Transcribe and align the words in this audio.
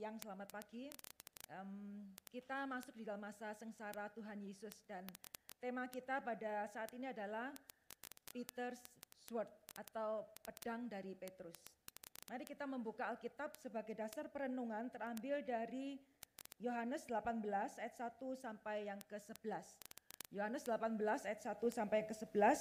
siang, 0.00 0.16
selamat 0.16 0.48
pagi. 0.48 0.88
Um, 1.60 2.08
kita 2.32 2.64
masuk 2.64 2.96
di 2.96 3.04
dalam 3.04 3.20
masa 3.20 3.52
sengsara 3.52 4.08
Tuhan 4.16 4.40
Yesus 4.40 4.72
dan 4.88 5.04
tema 5.60 5.84
kita 5.92 6.24
pada 6.24 6.64
saat 6.72 6.88
ini 6.96 7.12
adalah 7.12 7.52
Peter's 8.32 8.80
Sword 9.28 9.44
atau 9.76 10.24
pedang 10.40 10.88
dari 10.88 11.12
Petrus. 11.12 11.52
Mari 12.32 12.48
kita 12.48 12.64
membuka 12.64 13.12
Alkitab 13.12 13.60
sebagai 13.60 13.92
dasar 13.92 14.32
perenungan 14.32 14.88
terambil 14.88 15.44
dari 15.44 16.00
Yohanes 16.64 17.04
18 17.04 17.44
ayat 17.76 17.92
1 17.92 18.16
sampai 18.40 18.88
yang 18.88 19.00
ke-11. 19.04 19.52
Yohanes 20.32 20.64
18 20.64 20.96
ayat 21.28 21.40
1 21.44 21.60
sampai 21.68 22.08
ke-11. 22.08 22.58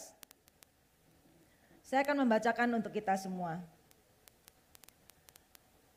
Saya 1.88 2.04
akan 2.04 2.28
membacakan 2.28 2.84
untuk 2.84 2.92
kita 2.92 3.16
semua. 3.16 3.79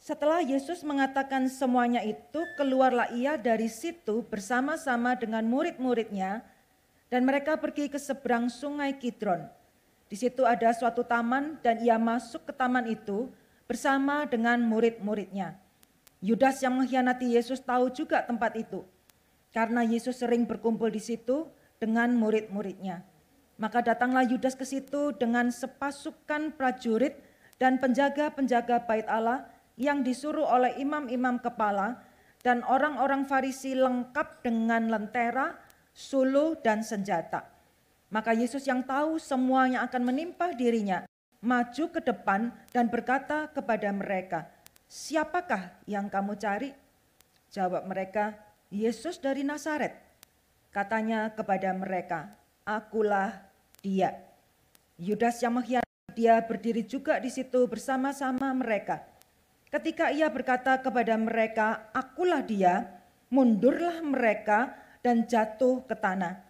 Setelah 0.02 0.42
Yesus 0.42 0.82
mengatakan 0.82 1.46
semuanya 1.46 2.02
itu, 2.02 2.42
keluarlah 2.58 3.14
ia 3.14 3.38
dari 3.38 3.70
situ 3.70 4.26
bersama-sama 4.26 5.14
dengan 5.14 5.46
murid-muridnya 5.46 6.42
dan 7.06 7.22
mereka 7.22 7.54
pergi 7.54 7.86
ke 7.86 8.02
seberang 8.02 8.50
sungai 8.50 8.98
Kidron. 8.98 9.46
Di 10.10 10.18
situ 10.18 10.42
ada 10.42 10.74
suatu 10.74 11.06
taman 11.06 11.62
dan 11.62 11.78
ia 11.86 12.02
masuk 12.02 12.50
ke 12.50 12.52
taman 12.52 12.90
itu 12.90 13.30
bersama 13.70 14.26
dengan 14.26 14.58
murid-muridnya. 14.66 15.54
Yudas 16.18 16.58
yang 16.66 16.82
mengkhianati 16.82 17.38
Yesus 17.38 17.62
tahu 17.62 17.94
juga 17.94 18.26
tempat 18.26 18.58
itu. 18.58 18.82
Karena 19.54 19.86
Yesus 19.86 20.18
sering 20.18 20.50
berkumpul 20.50 20.90
di 20.90 20.98
situ 20.98 21.46
dengan 21.78 22.10
murid-muridnya. 22.18 23.06
Maka 23.54 23.86
datanglah 23.86 24.26
Yudas 24.26 24.58
ke 24.58 24.66
situ 24.66 25.14
dengan 25.14 25.54
sepasukan 25.54 26.58
prajurit 26.58 27.22
dan 27.62 27.78
penjaga-penjaga 27.78 28.82
bait 28.90 29.06
Allah 29.06 29.51
yang 29.76 30.04
disuruh 30.04 30.44
oleh 30.44 30.76
imam-imam 30.80 31.40
kepala 31.40 32.00
dan 32.42 32.66
orang-orang 32.66 33.24
Farisi 33.24 33.72
lengkap 33.78 34.42
dengan 34.42 34.90
lentera, 34.90 35.56
suluh, 35.94 36.58
dan 36.60 36.82
senjata. 36.82 37.46
Maka 38.12 38.36
Yesus 38.36 38.68
yang 38.68 38.84
tahu 38.84 39.16
semuanya 39.16 39.86
akan 39.88 40.02
menimpa 40.04 40.52
dirinya, 40.52 41.08
maju 41.40 41.84
ke 41.88 42.00
depan 42.04 42.52
dan 42.74 42.92
berkata 42.92 43.48
kepada 43.48 43.88
mereka, 43.94 44.50
Siapakah 44.92 45.80
yang 45.88 46.12
kamu 46.12 46.36
cari? 46.36 46.70
Jawab 47.48 47.88
mereka, 47.88 48.36
Yesus 48.68 49.16
dari 49.16 49.40
Nazaret. 49.40 49.96
Katanya 50.68 51.32
kepada 51.32 51.72
mereka, 51.72 52.36
Akulah 52.68 53.40
dia. 53.80 54.20
Yudas 55.00 55.40
yang 55.40 55.56
mengkhianati 55.56 56.12
dia 56.12 56.36
berdiri 56.44 56.84
juga 56.84 57.16
di 57.16 57.32
situ 57.32 57.64
bersama-sama 57.64 58.52
mereka. 58.52 59.11
Ketika 59.72 60.12
ia 60.12 60.28
berkata 60.28 60.76
kepada 60.84 61.16
mereka, 61.16 61.88
"Akulah 61.96 62.44
dia," 62.44 62.92
mundurlah 63.32 64.04
mereka 64.04 64.76
dan 65.00 65.24
jatuh 65.24 65.80
ke 65.88 65.96
tanah. 65.96 66.44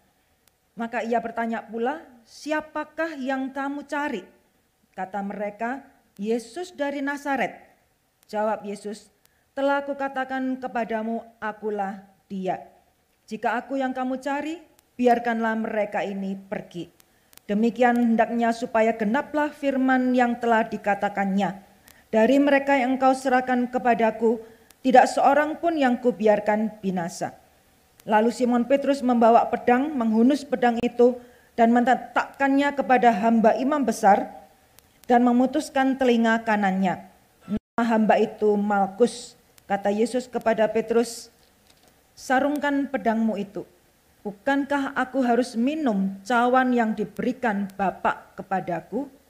Maka 0.75 1.07
ia 1.07 1.23
bertanya 1.23 1.63
pula, 1.63 2.03
"Siapakah 2.27 3.15
yang 3.15 3.55
kamu 3.55 3.87
cari?" 3.87 4.27
Kata 4.91 5.23
mereka, 5.23 5.87
"Yesus 6.19 6.75
dari 6.75 6.99
Nazaret." 6.99 7.63
Jawab 8.27 8.67
Yesus, 8.67 9.07
"Telah 9.55 9.87
kukatakan 9.87 10.59
kepadamu, 10.59 11.23
akulah 11.39 12.03
dia. 12.27 12.59
Jika 13.23 13.55
aku 13.55 13.79
yang 13.79 13.95
kamu 13.95 14.19
cari, 14.19 14.59
biarkanlah 14.99 15.63
mereka 15.63 16.03
ini 16.03 16.35
pergi." 16.35 16.91
Demikian 17.47 17.95
hendaknya 17.95 18.51
supaya 18.51 18.91
genaplah 18.99 19.55
firman 19.55 20.11
yang 20.11 20.43
telah 20.43 20.67
dikatakannya 20.67 21.72
dari 22.13 22.37
mereka 22.37 22.77
yang 22.77 23.01
engkau 23.01 23.17
serahkan 23.17 23.73
kepadaku, 23.73 24.37
tidak 24.85 25.09
seorang 25.09 25.57
pun 25.57 25.73
yang 25.73 25.97
kubiarkan 25.97 26.77
binasa. 26.77 27.33
Lalu 28.05 28.29
Simon 28.29 28.69
Petrus 28.69 29.01
membawa 29.01 29.49
pedang, 29.49 29.89
menghunus 29.97 30.45
pedang 30.45 30.77
itu, 30.85 31.17
dan 31.57 31.73
menetapkannya 31.73 32.69
kepada 32.77 33.09
hamba 33.17 33.57
imam 33.57 33.81
besar, 33.81 34.29
dan 35.09 35.25
memutuskan 35.25 35.97
telinga 35.97 36.37
kanannya. 36.45 37.01
Nama 37.49 37.81
hamba 37.81 38.21
itu 38.21 38.53
Malkus. 38.61 39.33
Kata 39.65 39.89
Yesus 39.89 40.29
kepada 40.29 40.69
Petrus, 40.69 41.33
sarungkan 42.13 42.93
pedangmu 42.93 43.41
itu. 43.41 43.65
Bukankah 44.21 44.93
aku 44.93 45.25
harus 45.25 45.57
minum 45.57 46.13
cawan 46.21 46.77
yang 46.77 46.93
diberikan 46.93 47.65
Bapak 47.73 48.37
kepadaku?' 48.37 49.22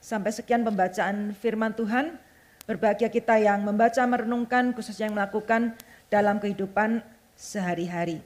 Sampai 0.00 0.32
sekian 0.32 0.64
pembacaan 0.64 1.36
firman 1.36 1.76
Tuhan. 1.76 2.16
Berbahagia 2.64 3.12
kita 3.12 3.36
yang 3.36 3.60
membaca, 3.60 4.00
merenungkan, 4.08 4.72
khususnya 4.72 5.12
yang 5.12 5.16
melakukan 5.16 5.76
dalam 6.08 6.40
kehidupan 6.40 7.04
sehari-hari. 7.36 8.24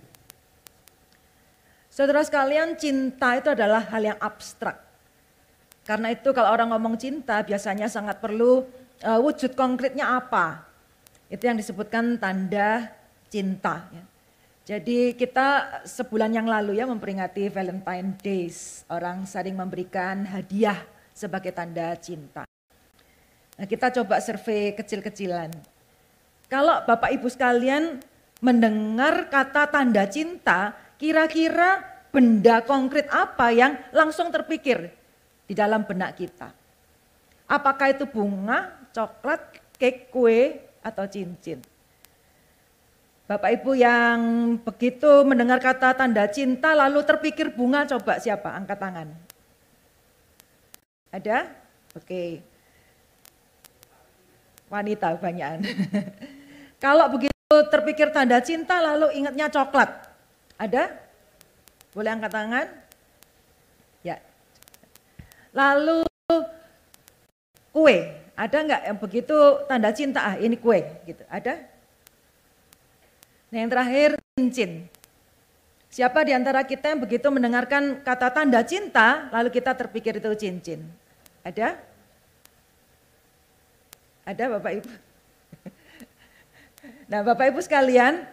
Saudara 1.90 2.22
sekalian, 2.22 2.74
cinta 2.78 3.38
itu 3.38 3.50
adalah 3.50 3.82
hal 3.90 4.02
yang 4.02 4.18
abstrak. 4.18 4.82
Karena 5.84 6.10
itu 6.10 6.32
kalau 6.32 6.50
orang 6.50 6.72
ngomong 6.72 6.96
cinta 6.96 7.44
biasanya 7.44 7.92
sangat 7.92 8.18
perlu 8.18 8.64
uh, 9.04 9.20
wujud 9.20 9.52
konkretnya 9.52 10.16
apa. 10.16 10.64
Itu 11.28 11.44
yang 11.44 11.60
disebutkan 11.60 12.16
tanda 12.16 12.88
cinta. 13.28 13.84
Ya. 13.92 14.04
Jadi 14.64 15.12
kita 15.12 15.80
sebulan 15.84 16.32
yang 16.32 16.48
lalu 16.48 16.80
ya 16.80 16.88
memperingati 16.88 17.52
Valentine 17.52 18.16
Days. 18.16 18.88
Orang 18.88 19.28
sering 19.28 19.60
memberikan 19.60 20.24
hadiah 20.24 20.80
sebagai 21.14 21.54
tanda 21.54 21.94
cinta. 21.96 22.42
Nah, 23.54 23.66
kita 23.70 23.94
coba 23.94 24.18
survei 24.18 24.74
kecil-kecilan. 24.74 25.54
Kalau 26.50 26.82
Bapak 26.84 27.14
Ibu 27.14 27.30
sekalian 27.30 28.02
mendengar 28.42 29.30
kata 29.30 29.70
tanda 29.70 30.04
cinta, 30.10 30.74
kira-kira 30.98 31.80
benda 32.10 32.60
konkret 32.66 33.06
apa 33.14 33.54
yang 33.54 33.78
langsung 33.94 34.34
terpikir 34.34 34.90
di 35.46 35.54
dalam 35.54 35.86
benak 35.86 36.18
kita? 36.18 36.50
Apakah 37.46 37.94
itu 37.94 38.10
bunga, 38.10 38.74
coklat, 38.90 39.40
cake, 39.78 40.10
kue, 40.10 40.58
atau 40.82 41.06
cincin? 41.06 41.62
Bapak 43.24 43.56
Ibu 43.56 43.72
yang 43.72 44.18
begitu 44.60 45.24
mendengar 45.24 45.56
kata 45.56 45.96
tanda 45.96 46.28
cinta 46.28 46.76
lalu 46.76 47.00
terpikir 47.08 47.56
bunga 47.56 47.88
coba 47.88 48.20
siapa? 48.20 48.52
Angkat 48.52 48.76
tangan. 48.76 49.08
Ada? 51.14 51.46
Oke. 51.94 52.42
Wanita 54.66 55.14
banyakan. 55.22 55.62
Kalau 56.84 57.06
begitu 57.06 57.54
terpikir 57.70 58.10
tanda 58.10 58.42
cinta 58.42 58.82
lalu 58.82 59.14
ingatnya 59.14 59.46
coklat. 59.46 60.10
Ada? 60.58 60.90
Boleh 61.94 62.10
angkat 62.10 62.34
tangan? 62.34 62.66
Ya. 64.02 64.18
Lalu 65.54 66.02
kue. 67.70 67.98
Ada 68.34 68.56
nggak 68.66 68.82
yang 68.90 68.98
begitu 68.98 69.36
tanda 69.70 69.94
cinta? 69.94 70.18
Ah, 70.18 70.34
ini 70.42 70.58
kue 70.58 70.82
gitu. 71.06 71.22
Ada? 71.30 71.62
Nah, 73.54 73.58
yang 73.62 73.70
terakhir 73.70 74.18
cincin. 74.34 74.90
Siapa 75.94 76.26
di 76.26 76.34
antara 76.34 76.66
kita 76.66 76.90
yang 76.90 77.06
begitu 77.06 77.30
mendengarkan 77.30 78.02
kata 78.02 78.34
tanda 78.34 78.66
cinta, 78.66 79.30
lalu 79.30 79.54
kita 79.54 79.78
terpikir 79.78 80.18
itu 80.18 80.26
cincin? 80.34 80.82
Ada? 81.44 81.76
Ada 84.24 84.44
Bapak 84.56 84.72
Ibu? 84.80 84.92
Nah 87.04 87.20
Bapak 87.20 87.52
Ibu 87.52 87.60
sekalian, 87.60 88.24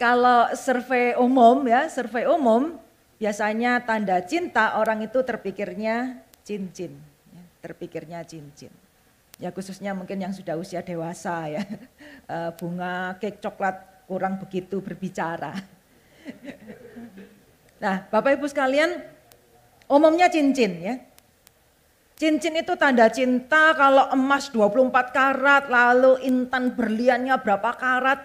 kalau 0.00 0.52
survei 0.56 1.16
umum 1.16 1.64
ya, 1.68 1.88
survei 1.88 2.24
umum 2.28 2.76
biasanya 3.20 3.80
tanda 3.84 4.20
cinta 4.24 4.80
orang 4.80 5.04
itu 5.04 5.20
terpikirnya 5.20 6.20
cincin, 6.40 6.96
ya, 7.32 7.44
terpikirnya 7.60 8.24
cincin. 8.24 8.72
Ya 9.40 9.52
khususnya 9.52 9.92
mungkin 9.92 10.20
yang 10.20 10.32
sudah 10.32 10.56
usia 10.56 10.80
dewasa 10.80 11.48
ya, 11.48 11.64
eh, 12.36 12.50
bunga, 12.56 13.16
cake 13.20 13.40
coklat 13.40 14.04
kurang 14.08 14.40
begitu 14.40 14.80
berbicara. 14.80 15.56
Nah 17.80 18.04
Bapak 18.12 18.36
Ibu 18.36 18.44
sekalian, 18.44 19.00
umumnya 19.88 20.28
cincin 20.28 20.72
ya, 20.84 21.00
Cincin 22.20 22.60
itu 22.60 22.76
tanda 22.76 23.08
cinta 23.08 23.72
kalau 23.72 24.12
emas 24.12 24.52
24 24.52 24.92
karat 25.08 25.72
lalu 25.72 26.20
intan 26.28 26.68
berliannya 26.76 27.32
berapa 27.40 27.72
karat 27.80 28.20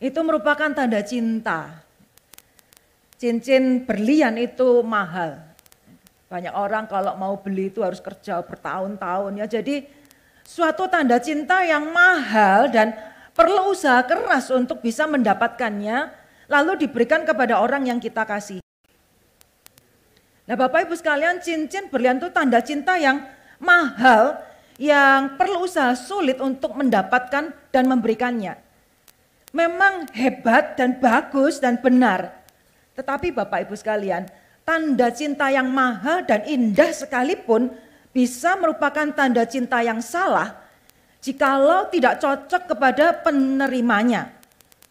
itu 0.00 0.16
merupakan 0.24 0.72
tanda 0.72 1.04
cinta. 1.04 1.84
Cincin 3.20 3.84
berlian 3.84 4.32
itu 4.40 4.80
mahal. 4.80 5.44
Banyak 6.32 6.56
orang 6.56 6.88
kalau 6.88 7.20
mau 7.20 7.36
beli 7.36 7.68
itu 7.68 7.84
harus 7.84 8.00
kerja 8.00 8.40
bertahun-tahun 8.40 9.44
ya. 9.44 9.60
Jadi 9.60 9.84
suatu 10.40 10.88
tanda 10.88 11.20
cinta 11.20 11.60
yang 11.68 11.84
mahal 11.92 12.72
dan 12.72 12.96
perlu 13.36 13.76
usaha 13.76 14.08
keras 14.08 14.48
untuk 14.48 14.80
bisa 14.80 15.04
mendapatkannya 15.04 16.16
lalu 16.48 16.80
diberikan 16.80 17.28
kepada 17.28 17.60
orang 17.60 17.92
yang 17.92 18.00
kita 18.00 18.24
kasih. 18.24 18.64
Nah 20.48 20.56
Bapak 20.56 20.88
Ibu 20.88 20.96
sekalian 20.96 21.44
cincin 21.44 21.92
berlian 21.92 22.16
itu 22.16 22.32
tanda 22.32 22.64
cinta 22.64 22.96
yang 22.96 23.20
mahal 23.60 24.40
yang 24.80 25.36
perlu 25.36 25.68
usaha 25.68 25.92
sulit 25.92 26.40
untuk 26.40 26.72
mendapatkan 26.72 27.52
dan 27.68 27.84
memberikannya. 27.84 28.64
memang 29.48 30.04
hebat 30.12 30.76
dan 30.76 31.00
bagus 31.00 31.56
dan 31.56 31.80
benar. 31.80 32.36
Tetapi 32.92 33.32
Bapak 33.32 33.64
Ibu 33.64 33.74
sekalian, 33.80 34.28
tanda 34.60 35.08
cinta 35.08 35.48
yang 35.48 35.72
mahal 35.72 36.20
dan 36.28 36.44
indah 36.44 36.92
sekalipun 36.92 37.72
bisa 38.12 38.60
merupakan 38.60 39.08
tanda 39.16 39.48
cinta 39.48 39.80
yang 39.80 40.04
salah 40.04 40.52
jikalau 41.24 41.88
tidak 41.88 42.20
cocok 42.20 42.76
kepada 42.76 43.16
penerimanya. 43.24 44.36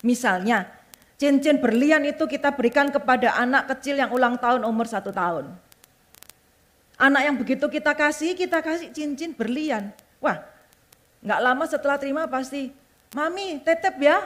Misalnya, 0.01 0.65
cincin 1.17 1.57
berlian 1.57 2.05
itu 2.05 2.23
kita 2.29 2.53
berikan 2.53 2.93
kepada 2.93 3.33
anak 3.35 3.73
kecil 3.75 3.97
yang 3.97 4.13
ulang 4.13 4.37
tahun 4.37 4.63
umur 4.63 4.85
satu 4.85 5.09
tahun. 5.09 5.49
Anak 6.97 7.21
yang 7.25 7.35
begitu 7.37 7.65
kita 7.69 7.93
kasih, 7.93 8.33
kita 8.33 8.61
kasih 8.61 8.89
cincin 8.89 9.33
berlian. 9.33 9.93
Wah, 10.17 10.41
nggak 11.21 11.39
lama 11.41 11.65
setelah 11.69 11.97
terima 12.01 12.25
pasti, 12.25 12.73
mami 13.13 13.61
tetep 13.61 13.97
ya. 14.01 14.21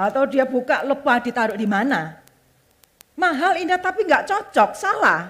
Atau 0.00 0.24
dia 0.24 0.48
buka 0.48 0.80
lebah 0.80 1.20
ditaruh 1.20 1.60
di 1.60 1.68
mana. 1.68 2.16
Mahal 3.20 3.60
indah 3.60 3.76
tapi 3.76 4.08
nggak 4.08 4.32
cocok, 4.32 4.72
salah. 4.72 5.28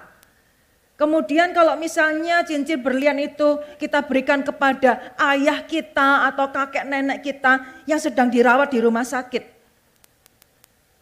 Kemudian 0.95 1.51
kalau 1.51 1.75
misalnya 1.75 2.47
cincin 2.47 2.79
berlian 2.79 3.19
itu 3.19 3.59
kita 3.83 4.05
berikan 4.07 4.47
kepada 4.47 5.17
ayah 5.17 5.65
kita 5.67 6.29
atau 6.31 6.55
kakek 6.55 6.87
nenek 6.87 7.25
kita 7.25 7.83
yang 7.91 7.99
sedang 7.99 8.31
dirawat 8.31 8.71
di 8.71 8.79
rumah 8.79 9.03
sakit. 9.03 9.60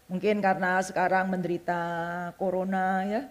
Mungkin 0.09 0.41
karena 0.41 0.81
sekarang 0.81 1.29
menderita 1.29 1.81
corona 2.41 3.05
ya. 3.05 3.23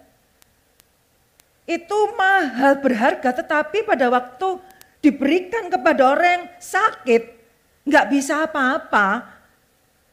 Itu 1.68 2.14
mahal 2.16 2.80
berharga 2.80 3.34
tetapi 3.34 3.84
pada 3.84 4.08
waktu 4.08 4.62
diberikan 5.04 5.68
kepada 5.68 6.16
orang 6.16 6.30
yang 6.32 6.44
sakit 6.56 7.22
nggak 7.84 8.06
bisa 8.08 8.48
apa-apa. 8.48 9.36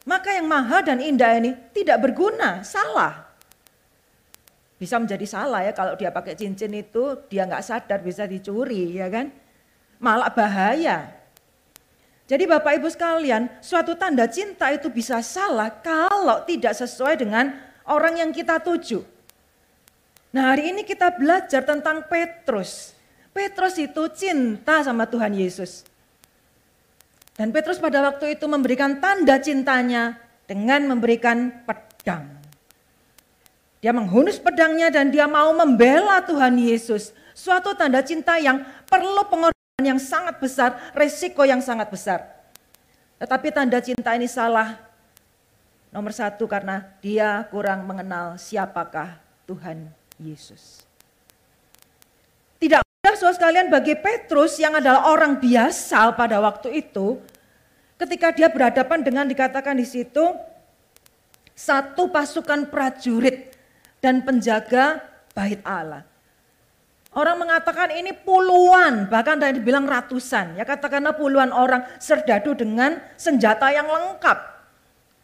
Maka 0.06 0.38
yang 0.38 0.46
mahal 0.46 0.86
dan 0.86 1.02
indah 1.02 1.34
ini 1.38 1.54
tidak 1.74 1.98
berguna, 1.98 2.62
salah. 2.62 3.26
Bisa 4.76 5.00
menjadi 5.00 5.24
salah 5.24 5.64
ya 5.64 5.72
kalau 5.72 5.96
dia 5.96 6.12
pakai 6.12 6.36
cincin 6.36 6.70
itu 6.76 7.16
dia 7.32 7.48
nggak 7.48 7.64
sadar 7.64 8.04
bisa 8.04 8.28
dicuri 8.28 9.00
ya 9.00 9.08
kan. 9.08 9.32
Malah 9.96 10.28
bahaya. 10.28 11.15
Jadi 12.26 12.42
Bapak 12.42 12.82
Ibu 12.82 12.90
sekalian, 12.90 13.46
suatu 13.62 13.94
tanda 13.94 14.26
cinta 14.26 14.74
itu 14.74 14.90
bisa 14.90 15.22
salah 15.22 15.70
kalau 15.70 16.42
tidak 16.42 16.74
sesuai 16.74 17.22
dengan 17.22 17.54
orang 17.86 18.18
yang 18.18 18.30
kita 18.34 18.58
tuju. 18.58 19.06
Nah 20.34 20.50
hari 20.50 20.74
ini 20.74 20.82
kita 20.82 21.14
belajar 21.14 21.62
tentang 21.62 22.02
Petrus. 22.10 22.98
Petrus 23.30 23.78
itu 23.78 24.10
cinta 24.10 24.82
sama 24.82 25.06
Tuhan 25.06 25.38
Yesus. 25.38 25.86
Dan 27.38 27.54
Petrus 27.54 27.78
pada 27.78 28.02
waktu 28.02 28.34
itu 28.34 28.50
memberikan 28.50 28.98
tanda 28.98 29.38
cintanya 29.38 30.18
dengan 30.50 30.82
memberikan 30.90 31.62
pedang. 31.62 32.26
Dia 33.78 33.94
menghunus 33.94 34.42
pedangnya 34.42 34.90
dan 34.90 35.14
dia 35.14 35.30
mau 35.30 35.54
membela 35.54 36.18
Tuhan 36.26 36.58
Yesus. 36.58 37.14
Suatu 37.36 37.76
tanda 37.76 38.02
cinta 38.02 38.34
yang 38.40 38.66
perlu 38.88 39.22
pengorbanan 39.30 39.55
yang 39.84 40.00
sangat 40.00 40.40
besar, 40.40 40.92
resiko 40.96 41.44
yang 41.44 41.60
sangat 41.60 41.92
besar. 41.92 42.24
Tetapi 43.20 43.52
tanda 43.52 43.76
cinta 43.84 44.16
ini 44.16 44.24
salah. 44.24 44.80
Nomor 45.92 46.16
satu 46.16 46.48
karena 46.48 46.80
dia 47.04 47.44
kurang 47.52 47.84
mengenal 47.84 48.40
siapakah 48.40 49.20
Tuhan 49.44 49.92
Yesus. 50.16 50.88
Tidak 52.56 52.80
mudah 52.80 53.14
saudara 53.20 53.36
sekalian 53.36 53.68
bagi 53.68 53.92
Petrus 54.00 54.56
yang 54.56 54.80
adalah 54.80 55.12
orang 55.12 55.36
biasa 55.36 56.08
pada 56.16 56.40
waktu 56.40 56.80
itu. 56.80 57.20
Ketika 58.00 58.32
dia 58.32 58.48
berhadapan 58.48 59.04
dengan 59.04 59.28
dikatakan 59.28 59.76
di 59.76 59.84
situ 59.84 60.24
satu 61.52 62.08
pasukan 62.08 62.68
prajurit 62.72 63.52
dan 64.00 64.24
penjaga 64.24 65.04
bait 65.36 65.60
Allah. 65.64 66.15
Orang 67.16 67.40
mengatakan 67.40 67.96
ini 67.96 68.12
puluhan, 68.12 69.08
bahkan 69.08 69.40
yang 69.40 69.56
dibilang 69.56 69.88
ratusan. 69.88 70.60
Ya 70.60 70.68
katakanlah 70.68 71.16
puluhan 71.16 71.48
orang 71.48 71.88
serdadu 71.96 72.52
dengan 72.52 73.00
senjata 73.16 73.72
yang 73.72 73.88
lengkap. 73.88 74.36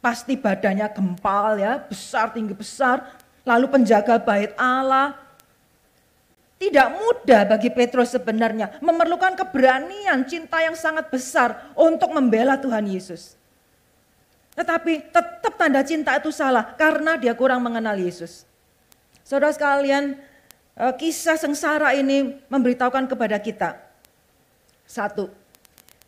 Pasti 0.01 0.41
badannya 0.41 0.89
gempal 0.89 1.61
ya, 1.61 1.77
besar, 1.85 2.33
tinggi 2.33 2.57
besar. 2.57 3.13
Lalu 3.45 3.69
penjaga 3.69 4.17
bait 4.17 4.57
Allah. 4.57 5.21
Tidak 6.57 6.89
mudah 6.97 7.45
bagi 7.53 7.69
Petrus 7.69 8.17
sebenarnya. 8.17 8.81
Memerlukan 8.81 9.37
keberanian, 9.37 10.25
cinta 10.25 10.65
yang 10.65 10.73
sangat 10.73 11.13
besar 11.13 11.77
untuk 11.77 12.09
membela 12.09 12.57
Tuhan 12.57 12.89
Yesus. 12.89 13.37
Tetapi 14.57 15.13
tetap 15.13 15.61
tanda 15.61 15.85
cinta 15.85 16.17
itu 16.17 16.33
salah 16.33 16.73
karena 16.73 17.21
dia 17.21 17.37
kurang 17.37 17.61
mengenal 17.61 18.01
Yesus. 18.01 18.49
Saudara 19.27 19.53
sekalian, 19.53 20.32
kisah 20.77 21.37
sengsara 21.37 21.93
ini 21.93 22.41
memberitahukan 22.49 23.05
kepada 23.11 23.37
kita. 23.37 23.77
Satu, 24.89 25.29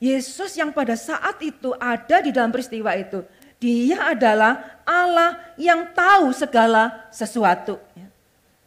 Yesus 0.02 0.52
yang 0.56 0.72
pada 0.72 0.96
saat 0.98 1.40
itu 1.40 1.72
ada 1.80 2.20
di 2.20 2.28
dalam 2.32 2.52
peristiwa 2.52 2.92
itu, 2.96 3.24
dia 3.56 4.12
adalah 4.12 4.82
Allah 4.84 5.40
yang 5.56 5.88
tahu 5.96 6.32
segala 6.36 7.08
sesuatu. 7.08 7.80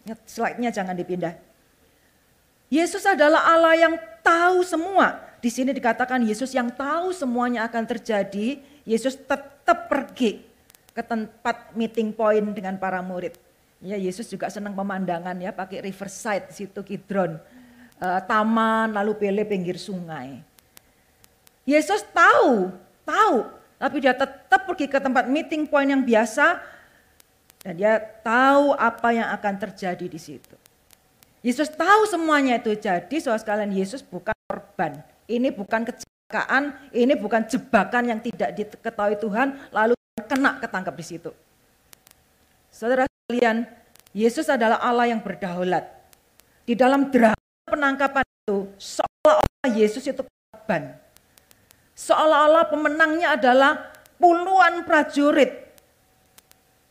Ya, 0.08 0.18
slide-nya 0.26 0.74
jangan 0.74 0.98
dipindah. 0.98 1.38
Yesus 2.68 3.06
adalah 3.06 3.46
Allah 3.46 3.76
yang 3.78 3.94
tahu 4.26 4.66
semua. 4.66 5.22
Di 5.38 5.54
sini 5.54 5.72
dikatakan 5.72 6.26
Yesus 6.26 6.52
yang 6.52 6.74
tahu 6.74 7.14
semuanya 7.14 7.70
akan 7.70 7.86
terjadi, 7.86 8.58
Yesus 8.84 9.16
tetap 9.16 9.88
pergi 9.88 10.42
ke 10.98 11.02
tempat 11.06 11.78
meeting 11.78 12.10
point 12.10 12.44
dengan 12.58 12.76
para 12.82 13.00
murid. 13.06 13.47
Ya 13.78 13.98
Yesus 13.98 14.26
juga 14.26 14.50
senang 14.50 14.74
pemandangan 14.74 15.38
ya 15.38 15.54
pakai 15.54 15.86
riverside 15.86 16.50
situ 16.50 16.82
Kidron. 16.82 17.38
Uh, 17.98 18.22
taman 18.26 18.94
lalu 18.94 19.18
pilih 19.18 19.46
pinggir 19.46 19.78
sungai. 19.78 20.42
Yesus 21.68 22.06
tahu, 22.14 22.72
tahu, 23.04 23.36
tapi 23.76 23.98
dia 24.00 24.14
tetap 24.14 24.70
pergi 24.70 24.88
ke 24.88 25.02
tempat 25.02 25.26
meeting 25.28 25.66
point 25.68 25.90
yang 25.90 26.06
biasa 26.06 26.62
dan 27.66 27.74
dia 27.76 28.00
tahu 28.24 28.72
apa 28.78 29.10
yang 29.12 29.28
akan 29.34 29.54
terjadi 29.68 30.06
di 30.06 30.20
situ. 30.22 30.56
Yesus 31.42 31.68
tahu 31.74 32.06
semuanya 32.08 32.62
itu 32.62 32.72
jadi, 32.78 33.16
soal 33.20 33.36
sekalian 33.42 33.74
Yesus 33.74 34.00
bukan 34.06 34.34
korban. 34.48 35.04
Ini 35.28 35.52
bukan 35.52 35.84
kecelakaan, 35.84 36.78
ini 36.96 37.14
bukan 37.20 37.44
jebakan 37.50 38.04
yang 38.16 38.20
tidak 38.24 38.56
diketahui 38.56 39.20
Tuhan 39.20 39.60
lalu 39.74 39.94
kena 40.24 40.62
ketangkap 40.64 40.96
di 40.96 41.06
situ. 41.06 41.32
Saudara 42.72 43.10
sekalian, 43.28 43.68
Yesus 44.16 44.48
adalah 44.48 44.80
Allah 44.80 45.12
yang 45.12 45.20
berdaulat. 45.20 45.84
Di 46.64 46.80
dalam 46.80 47.12
drama 47.12 47.36
penangkapan 47.68 48.24
itu, 48.24 48.72
seolah-olah 48.80 49.68
Yesus 49.76 50.08
itu 50.08 50.24
korban. 50.24 50.96
Seolah-olah 51.92 52.72
pemenangnya 52.72 53.36
adalah 53.36 53.92
puluhan 54.16 54.88
prajurit. 54.88 55.60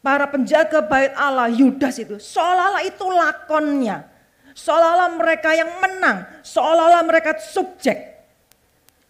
Para 0.04 0.28
penjaga 0.28 0.84
bait 0.84 1.16
Allah, 1.16 1.48
Yudas 1.48 1.96
itu. 1.96 2.20
Seolah-olah 2.20 2.84
itu 2.84 3.06
lakonnya. 3.08 4.04
Seolah-olah 4.52 5.16
mereka 5.16 5.56
yang 5.56 5.72
menang. 5.80 6.28
Seolah-olah 6.44 7.00
mereka 7.00 7.40
subjek. 7.40 8.12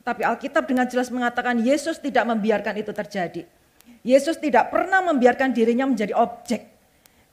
Tapi 0.06 0.22
Alkitab 0.22 0.62
dengan 0.62 0.86
jelas 0.86 1.10
mengatakan 1.10 1.58
Yesus 1.58 1.98
tidak 1.98 2.22
membiarkan 2.22 2.78
itu 2.78 2.94
terjadi. 2.94 3.42
Yesus 4.06 4.38
tidak 4.38 4.70
pernah 4.70 5.02
membiarkan 5.02 5.50
dirinya 5.50 5.90
menjadi 5.90 6.14
objek. 6.14 6.75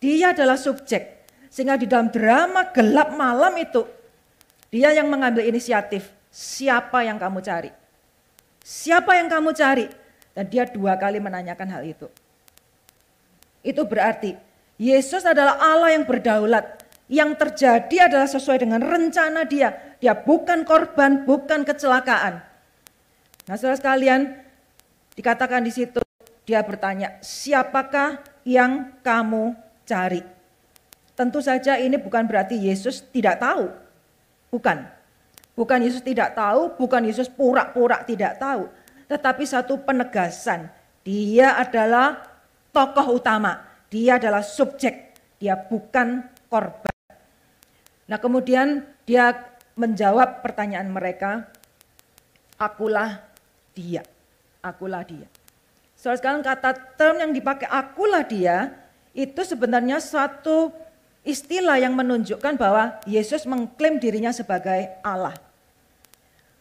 Dia 0.03 0.35
adalah 0.35 0.59
subjek. 0.59 1.23
Sehingga 1.47 1.79
di 1.79 1.87
dalam 1.87 2.11
drama 2.11 2.67
gelap 2.75 3.15
malam 3.15 3.55
itu, 3.55 3.87
dia 4.67 4.91
yang 4.91 5.07
mengambil 5.07 5.47
inisiatif. 5.47 6.11
Siapa 6.27 7.07
yang 7.07 7.15
kamu 7.15 7.39
cari? 7.39 7.71
Siapa 8.59 9.15
yang 9.15 9.31
kamu 9.31 9.55
cari? 9.55 9.87
Dan 10.35 10.49
dia 10.51 10.67
dua 10.67 10.99
kali 10.99 11.23
menanyakan 11.23 11.69
hal 11.71 11.87
itu. 11.87 12.11
Itu 13.63 13.87
berarti 13.87 14.35
Yesus 14.75 15.23
adalah 15.23 15.61
Allah 15.61 15.95
yang 15.95 16.03
berdaulat. 16.03 16.83
Yang 17.07 17.31
terjadi 17.39 18.09
adalah 18.11 18.27
sesuai 18.27 18.65
dengan 18.65 18.81
rencana 18.81 19.45
dia. 19.45 19.95
Dia 20.01 20.17
bukan 20.17 20.65
korban, 20.67 21.23
bukan 21.23 21.63
kecelakaan. 21.63 22.41
Nah 23.47 23.55
saudara 23.55 23.77
sekalian, 23.77 24.35
dikatakan 25.13 25.61
di 25.61 25.71
situ, 25.71 26.01
dia 26.43 26.59
bertanya, 26.65 27.21
siapakah 27.21 28.19
yang 28.43 28.97
kamu 29.05 29.53
cari. 29.83 30.21
Tentu 31.13 31.39
saja 31.39 31.77
ini 31.77 31.95
bukan 32.01 32.25
berarti 32.25 32.57
Yesus 32.57 33.05
tidak 33.13 33.37
tahu. 33.37 33.69
Bukan. 34.49 34.81
Bukan 35.53 35.79
Yesus 35.85 36.01
tidak 36.01 36.33
tahu, 36.33 36.73
bukan 36.81 37.05
Yesus 37.05 37.29
pura-pura 37.29 38.01
tidak 38.01 38.41
tahu. 38.41 38.65
Tetapi 39.05 39.43
satu 39.45 39.77
penegasan, 39.85 40.65
dia 41.05 41.53
adalah 41.61 42.25
tokoh 42.73 43.21
utama. 43.21 43.61
Dia 43.93 44.17
adalah 44.17 44.41
subjek, 44.41 45.13
dia 45.37 45.53
bukan 45.53 46.25
korban. 46.49 46.97
Nah 48.09 48.17
kemudian 48.17 48.81
dia 49.05 49.53
menjawab 49.77 50.41
pertanyaan 50.41 50.89
mereka, 50.89 51.45
akulah 52.57 53.21
dia, 53.77 54.01
akulah 54.65 55.05
dia. 55.05 55.29
Soal 55.93 56.17
sekarang 56.17 56.41
kata 56.41 56.97
term 56.97 57.21
yang 57.21 57.31
dipakai 57.31 57.69
akulah 57.69 58.25
dia 58.25 58.82
itu 59.13 59.41
sebenarnya 59.45 60.01
suatu 60.01 60.73
istilah 61.21 61.77
yang 61.77 61.93
menunjukkan 61.93 62.57
bahwa 62.57 62.97
Yesus 63.05 63.45
mengklaim 63.45 64.01
dirinya 64.01 64.33
sebagai 64.33 64.89
Allah. 65.05 65.37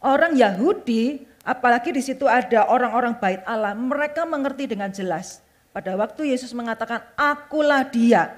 Orang 0.04 0.36
Yahudi, 0.36 1.24
apalagi 1.42 1.96
di 1.96 2.04
situ 2.04 2.28
ada 2.28 2.68
orang-orang 2.68 3.16
bait 3.16 3.40
Allah, 3.48 3.72
mereka 3.72 4.28
mengerti 4.28 4.68
dengan 4.68 4.92
jelas. 4.92 5.40
Pada 5.72 5.96
waktu 5.96 6.28
Yesus 6.28 6.52
mengatakan 6.52 7.00
akulah 7.16 7.80
dia, 7.88 8.28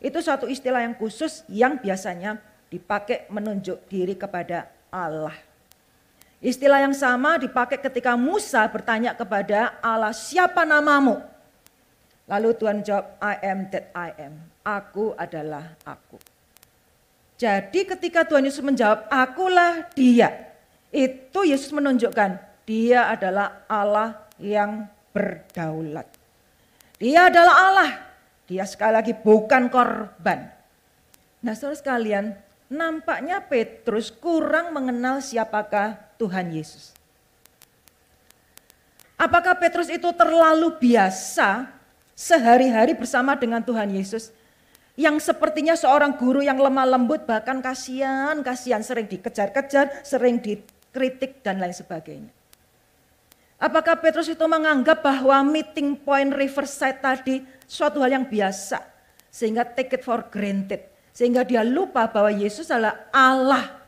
itu 0.00 0.16
suatu 0.24 0.48
istilah 0.48 0.80
yang 0.80 0.96
khusus 0.96 1.44
yang 1.52 1.76
biasanya 1.76 2.40
dipakai 2.72 3.28
menunjuk 3.28 3.84
diri 3.92 4.16
kepada 4.16 4.72
Allah. 4.88 5.36
Istilah 6.38 6.86
yang 6.86 6.94
sama 6.94 7.36
dipakai 7.36 7.82
ketika 7.82 8.14
Musa 8.14 8.62
bertanya 8.70 9.12
kepada 9.12 9.74
Allah, 9.82 10.14
siapa 10.14 10.62
namamu? 10.62 11.18
Lalu 12.28 12.48
Tuhan 12.60 12.84
jawab, 12.84 13.16
I 13.24 13.34
am 13.40 13.72
that 13.72 13.88
I 13.96 14.12
am. 14.20 14.36
Aku 14.60 15.16
adalah 15.16 15.80
aku. 15.88 16.20
Jadi 17.40 17.88
ketika 17.88 18.28
Tuhan 18.28 18.44
Yesus 18.44 18.60
menjawab, 18.60 19.08
akulah 19.08 19.88
dia. 19.96 20.52
Itu 20.92 21.48
Yesus 21.48 21.72
menunjukkan, 21.72 22.36
dia 22.68 23.08
adalah 23.08 23.64
Allah 23.64 24.28
yang 24.36 24.84
berdaulat. 25.16 26.04
Dia 27.00 27.32
adalah 27.32 27.54
Allah. 27.70 27.90
Dia 28.44 28.68
sekali 28.68 28.92
lagi 28.92 29.12
bukan 29.16 29.72
korban. 29.72 30.52
Nah 31.40 31.54
saudara 31.56 31.80
sekalian, 31.80 32.36
nampaknya 32.68 33.40
Petrus 33.40 34.12
kurang 34.12 34.76
mengenal 34.76 35.24
siapakah 35.24 35.96
Tuhan 36.20 36.52
Yesus. 36.52 36.92
Apakah 39.16 39.56
Petrus 39.56 39.88
itu 39.88 40.10
terlalu 40.12 40.76
biasa 40.76 41.77
sehari-hari 42.18 42.98
bersama 42.98 43.38
dengan 43.38 43.62
Tuhan 43.62 43.94
Yesus? 43.94 44.34
Yang 44.98 45.30
sepertinya 45.30 45.78
seorang 45.78 46.18
guru 46.18 46.42
yang 46.42 46.58
lemah 46.58 46.98
lembut 46.98 47.22
bahkan 47.22 47.62
kasihan, 47.62 48.42
kasihan 48.42 48.82
sering 48.82 49.06
dikejar-kejar, 49.06 50.02
sering 50.02 50.42
dikritik 50.42 51.38
dan 51.46 51.62
lain 51.62 51.70
sebagainya. 51.70 52.34
Apakah 53.62 54.02
Petrus 54.02 54.26
itu 54.26 54.42
menganggap 54.42 55.06
bahwa 55.06 55.46
meeting 55.46 55.94
point 55.94 56.34
Riverside 56.34 56.98
tadi 56.98 57.46
suatu 57.70 58.02
hal 58.02 58.10
yang 58.10 58.26
biasa 58.26 58.82
sehingga 59.30 59.62
take 59.62 59.98
it 59.98 60.02
for 60.02 60.26
granted 60.30 60.82
sehingga 61.14 61.46
dia 61.46 61.62
lupa 61.62 62.06
bahwa 62.10 62.30
Yesus 62.30 62.70
adalah 62.70 63.10
Allah 63.10 63.78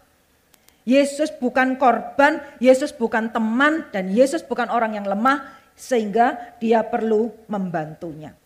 Yesus 0.89 1.29
bukan 1.37 1.77
korban, 1.77 2.41
Yesus 2.57 2.91
bukan 2.91 3.29
teman, 3.31 3.87
dan 3.93 4.09
Yesus 4.09 4.41
bukan 4.41 4.73
orang 4.73 4.97
yang 4.97 5.05
lemah, 5.05 5.60
sehingga 5.81 6.53
dia 6.61 6.85
perlu 6.85 7.33
membantunya. 7.49 8.37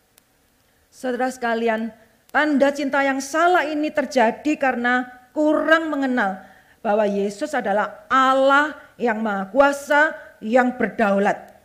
Saudara 0.86 1.26
sekalian, 1.34 1.90
tanda 2.30 2.70
cinta 2.70 3.02
yang 3.02 3.18
salah 3.18 3.66
ini 3.66 3.90
terjadi 3.90 4.54
karena 4.54 5.10
kurang 5.34 5.90
mengenal 5.90 6.46
bahwa 6.78 7.02
Yesus 7.02 7.50
adalah 7.58 8.06
Allah 8.06 8.78
yang 8.94 9.18
Maha 9.18 9.50
Kuasa, 9.50 10.14
yang 10.38 10.78
berdaulat. 10.78 11.58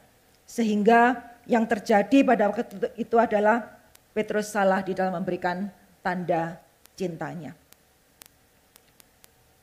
Sehingga 0.50 1.22
yang 1.46 1.70
terjadi 1.70 2.26
pada 2.26 2.50
waktu 2.50 2.90
itu 2.98 3.22
adalah 3.22 3.78
Petrus 4.10 4.50
salah 4.50 4.82
di 4.82 4.98
dalam 4.98 5.22
memberikan 5.22 5.70
tanda 6.02 6.58
cintanya. 6.98 7.54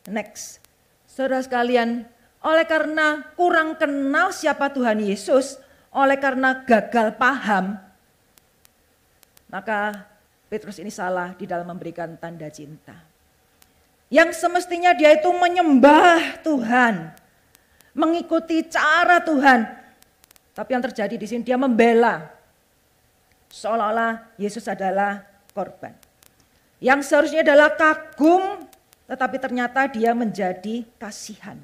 Next. 0.07 0.63
Saudara 1.11 1.43
sekalian, 1.43 2.07
oleh 2.47 2.63
karena 2.69 3.27
kurang 3.35 3.75
kenal 3.75 4.31
siapa 4.31 4.71
Tuhan 4.71 5.03
Yesus, 5.03 5.59
oleh 5.97 6.21
karena 6.21 6.61
gagal 6.61 7.17
paham, 7.17 7.81
maka 9.49 10.05
Petrus 10.53 10.77
ini 10.77 10.93
salah 10.93 11.33
di 11.33 11.49
dalam 11.49 11.65
memberikan 11.65 12.21
tanda 12.21 12.53
cinta. 12.53 12.93
Yang 14.13 14.39
semestinya 14.39 14.93
dia 14.93 15.17
itu 15.17 15.27
menyembah 15.33 16.45
Tuhan, 16.45 17.17
mengikuti 17.97 18.61
cara 18.69 19.25
Tuhan. 19.25 19.67
Tapi 20.53 20.71
yang 20.77 20.85
terjadi 20.85 21.17
di 21.17 21.27
sini 21.27 21.43
dia 21.43 21.59
membela 21.59 22.31
seolah-olah 23.51 24.37
Yesus 24.39 24.69
adalah 24.69 25.25
korban. 25.51 25.97
Yang 26.79 27.09
seharusnya 27.09 27.41
adalah 27.41 27.73
kagum 27.73 28.69
tetapi 29.09 29.37
ternyata 29.43 29.89
dia 29.91 30.13
menjadi 30.15 30.87
kasihan. 31.01 31.59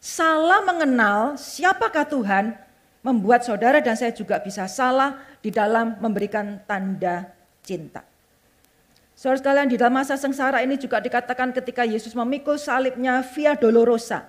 Salah 0.00 0.64
mengenal 0.64 1.36
siapakah 1.36 2.08
Tuhan 2.08 2.63
membuat 3.04 3.44
saudara 3.44 3.84
dan 3.84 3.94
saya 3.94 4.16
juga 4.16 4.40
bisa 4.40 4.64
salah 4.64 5.20
di 5.44 5.52
dalam 5.52 6.00
memberikan 6.00 6.56
tanda 6.64 7.28
cinta. 7.60 8.00
Saudara 9.12 9.38
sekalian 9.38 9.68
di 9.68 9.76
dalam 9.76 9.94
masa 9.94 10.16
sengsara 10.16 10.64
ini 10.64 10.80
juga 10.80 10.98
dikatakan 10.98 11.52
ketika 11.52 11.84
Yesus 11.84 12.16
memikul 12.16 12.56
salibnya 12.56 13.20
via 13.36 13.52
dolorosa. 13.54 14.26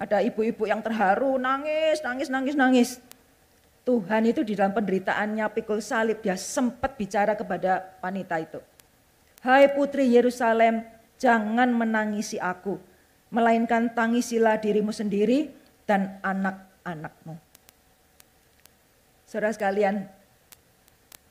Ada 0.00 0.24
ibu-ibu 0.24 0.66
yang 0.66 0.82
terharu, 0.82 1.38
nangis, 1.38 2.02
nangis, 2.02 2.26
nangis, 2.26 2.56
nangis. 2.58 2.90
Tuhan 3.86 4.26
itu 4.26 4.42
di 4.42 4.58
dalam 4.58 4.74
penderitaannya 4.74 5.46
pikul 5.54 5.78
salib, 5.78 6.18
dia 6.24 6.34
sempat 6.34 6.98
bicara 6.98 7.38
kepada 7.38 7.98
wanita 8.02 8.40
itu. 8.42 8.58
Hai 9.42 9.70
putri 9.70 10.10
Yerusalem, 10.10 10.82
jangan 11.18 11.70
menangisi 11.70 12.38
aku, 12.38 12.78
melainkan 13.30 13.90
tangisilah 13.90 14.58
dirimu 14.58 14.90
sendiri 14.90 15.50
dan 15.86 16.18
anak-anakmu. 16.22 17.51
Saudara 19.32 19.48
sekalian, 19.48 20.04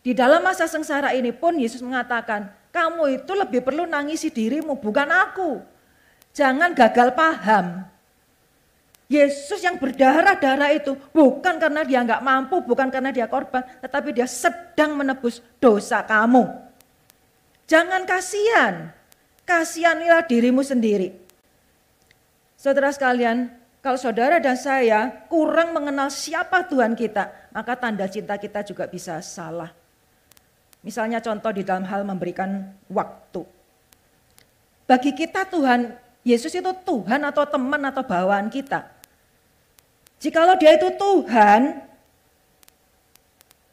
di 0.01 0.17
dalam 0.17 0.41
masa 0.41 0.65
sengsara 0.65 1.13
ini 1.13 1.29
pun 1.29 1.53
Yesus 1.53 1.85
mengatakan, 1.85 2.49
kamu 2.73 3.21
itu 3.21 3.29
lebih 3.37 3.61
perlu 3.61 3.85
nangisi 3.85 4.33
dirimu, 4.33 4.73
bukan 4.81 5.05
aku. 5.05 5.61
Jangan 6.33 6.73
gagal 6.73 7.13
paham. 7.13 7.85
Yesus 9.05 9.61
yang 9.61 9.77
berdarah-darah 9.77 10.73
itu 10.73 10.97
bukan 11.13 11.61
karena 11.61 11.85
dia 11.85 12.01
nggak 12.01 12.25
mampu, 12.25 12.65
bukan 12.65 12.89
karena 12.89 13.13
dia 13.13 13.29
korban, 13.29 13.61
tetapi 13.85 14.17
dia 14.17 14.25
sedang 14.25 14.97
menebus 14.97 15.37
dosa 15.61 16.01
kamu. 16.01 16.49
Jangan 17.69 18.01
kasihan. 18.09 18.97
Kasihanilah 19.45 20.25
dirimu 20.25 20.65
sendiri. 20.65 21.21
Saudara 22.57 22.89
sekalian, 22.89 23.60
kalau 23.81 23.97
saudara 23.97 24.37
dan 24.37 24.53
saya 24.53 25.25
kurang 25.25 25.73
mengenal 25.73 26.13
siapa 26.13 26.61
Tuhan 26.69 26.93
kita, 26.93 27.49
maka 27.49 27.73
tanda 27.73 28.05
cinta 28.05 28.37
kita 28.37 28.61
juga 28.61 28.85
bisa 28.85 29.17
salah. 29.25 29.73
Misalnya 30.85 31.17
contoh 31.17 31.49
di 31.49 31.65
dalam 31.65 31.85
hal 31.89 32.05
memberikan 32.05 32.77
waktu. 32.89 33.41
Bagi 34.85 35.17
kita 35.17 35.49
Tuhan, 35.49 35.97
Yesus 36.21 36.53
itu 36.53 36.69
Tuhan 36.85 37.25
atau 37.25 37.41
teman 37.49 37.81
atau 37.89 38.05
bawaan 38.05 38.53
kita. 38.53 38.85
Jikalau 40.21 40.53
dia 40.61 40.77
itu 40.77 40.93
Tuhan, 40.93 41.81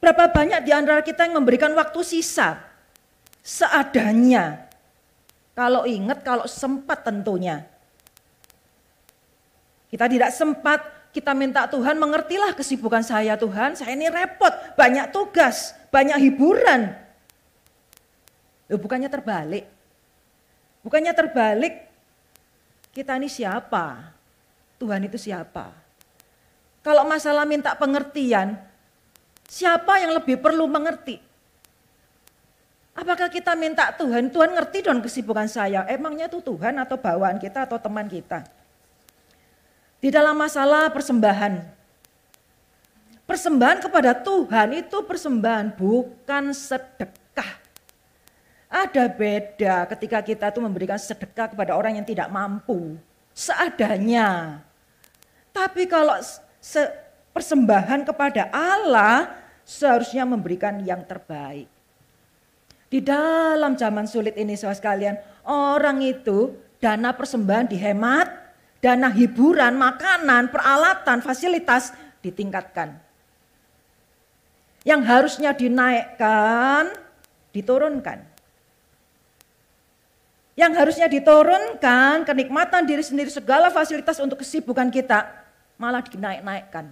berapa 0.00 0.33
banyak 0.33 0.65
di 0.65 0.73
antara 0.73 1.05
kita 1.05 1.29
yang 1.29 1.45
memberikan 1.45 1.77
waktu 1.77 2.00
sisa 2.00 2.65
seadanya. 3.45 4.69
Kalau 5.53 5.85
ingat, 5.85 6.25
kalau 6.25 6.49
sempat 6.49 7.05
tentunya. 7.05 7.69
Kita 9.88 10.04
tidak 10.04 10.30
sempat, 10.37 11.11
kita 11.16 11.33
minta 11.33 11.64
Tuhan 11.64 11.97
mengertilah 11.97 12.52
kesibukan 12.52 13.00
saya 13.00 13.40
Tuhan, 13.40 13.73
saya 13.73 13.97
ini 13.97 14.12
repot, 14.12 14.52
banyak 14.76 15.09
tugas, 15.09 15.73
banyak 15.88 16.21
hiburan. 16.28 16.92
Loh, 18.68 18.76
bukannya 18.76 19.09
terbalik. 19.09 19.64
Bukannya 20.85 21.12
terbalik, 21.16 21.88
kita 22.92 23.16
ini 23.16 23.33
siapa? 23.33 24.12
Tuhan 24.76 25.09
itu 25.09 25.16
siapa? 25.16 25.73
Kalau 26.85 27.04
masalah 27.09 27.49
minta 27.49 27.75
pengertian, 27.75 28.54
siapa 29.49 30.04
yang 30.04 30.14
lebih 30.14 30.38
perlu 30.38 30.68
mengerti? 30.68 31.18
Apakah 32.99 33.30
kita 33.30 33.54
minta 33.54 33.95
Tuhan, 33.95 34.28
Tuhan 34.28 34.59
ngerti 34.59 34.83
dong 34.83 34.99
kesibukan 34.99 35.47
saya. 35.47 35.87
Emangnya 35.87 36.26
itu 36.26 36.42
Tuhan 36.42 36.83
atau 36.83 36.99
bawaan 36.99 37.38
kita 37.38 37.64
atau 37.71 37.78
teman 37.78 38.11
kita. 38.11 38.42
Di 39.99 40.14
dalam 40.14 40.38
masalah 40.38 40.87
persembahan. 40.95 41.75
Persembahan 43.28 43.78
kepada 43.83 44.17
Tuhan 44.17 44.78
itu 44.78 44.99
persembahan 45.05 45.75
bukan 45.76 46.55
sedekah. 46.55 47.61
Ada 48.69 49.05
beda 49.11 49.85
ketika 49.93 50.19
kita 50.25 50.47
itu 50.49 50.61
memberikan 50.64 50.97
sedekah 50.97 51.52
kepada 51.52 51.76
orang 51.76 52.00
yang 52.00 52.07
tidak 52.09 52.31
mampu. 52.33 52.97
Seadanya. 53.37 54.62
Tapi 55.52 55.85
kalau 55.90 56.17
persembahan 57.35 58.07
kepada 58.07 58.49
Allah 58.55 59.35
seharusnya 59.69 60.25
memberikan 60.25 60.81
yang 60.81 61.05
terbaik. 61.05 61.69
Di 62.88 63.05
dalam 63.05 63.76
zaman 63.76 64.09
sulit 64.09 64.33
ini 64.40 64.57
saudara 64.57 64.81
sekalian, 64.81 65.17
orang 65.45 66.00
itu 66.00 66.57
dana 66.81 67.12
persembahan 67.12 67.69
dihemat, 67.69 68.48
dana 68.78 69.11
hiburan, 69.11 69.75
makanan, 69.75 70.50
peralatan, 70.54 71.18
fasilitas 71.23 71.94
ditingkatkan. 72.23 72.99
Yang 74.87 75.02
harusnya 75.04 75.50
dinaikkan, 75.52 76.94
diturunkan. 77.50 78.25
Yang 80.58 80.73
harusnya 80.75 81.06
diturunkan, 81.06 82.26
kenikmatan 82.26 82.82
diri 82.82 83.02
sendiri, 83.02 83.30
segala 83.30 83.70
fasilitas 83.70 84.18
untuk 84.18 84.42
kesibukan 84.42 84.90
kita, 84.90 85.30
malah 85.78 86.02
dinaik-naikkan. 86.02 86.90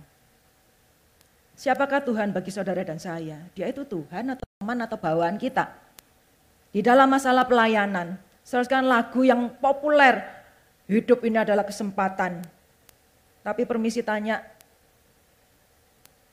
Siapakah 1.56 2.04
Tuhan 2.04 2.36
bagi 2.36 2.52
saudara 2.52 2.84
dan 2.84 3.00
saya? 3.00 3.42
Dia 3.56 3.66
itu 3.72 3.82
Tuhan 3.82 4.28
atau 4.28 4.44
teman 4.60 4.78
atau 4.84 5.00
bawaan 5.00 5.40
kita. 5.40 5.72
Di 6.70 6.84
dalam 6.84 7.08
masalah 7.08 7.48
pelayanan, 7.48 8.20
seharusnya 8.44 8.84
lagu 8.84 9.24
yang 9.24 9.48
populer, 9.56 10.20
hidup 10.86 11.22
ini 11.26 11.38
adalah 11.42 11.66
kesempatan. 11.66 12.42
Tapi 13.42 13.62
permisi 13.62 14.02
tanya, 14.02 14.42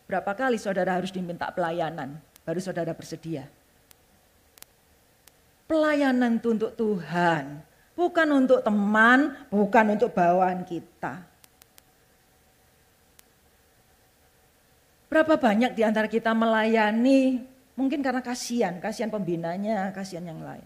berapa 0.10 0.34
kali 0.34 0.58
saudara 0.58 0.98
harus 0.98 1.14
diminta 1.14 1.50
pelayanan, 1.54 2.18
baru 2.42 2.58
saudara 2.58 2.94
bersedia? 2.98 3.46
Pelayanan 5.70 6.42
itu 6.42 6.54
untuk 6.54 6.74
Tuhan, 6.74 7.62
bukan 7.94 8.28
untuk 8.34 8.66
teman, 8.66 9.38
bukan 9.54 9.86
untuk 9.94 10.10
bawaan 10.14 10.66
kita. 10.66 11.22
Berapa 15.14 15.38
banyak 15.38 15.78
di 15.78 15.86
antara 15.86 16.10
kita 16.10 16.34
melayani 16.34 17.46
mungkin 17.78 18.02
karena 18.02 18.26
kasihan, 18.26 18.82
kasihan 18.82 19.14
pembinanya, 19.14 19.94
kasihan 19.94 20.26
yang 20.26 20.42
lain. 20.42 20.66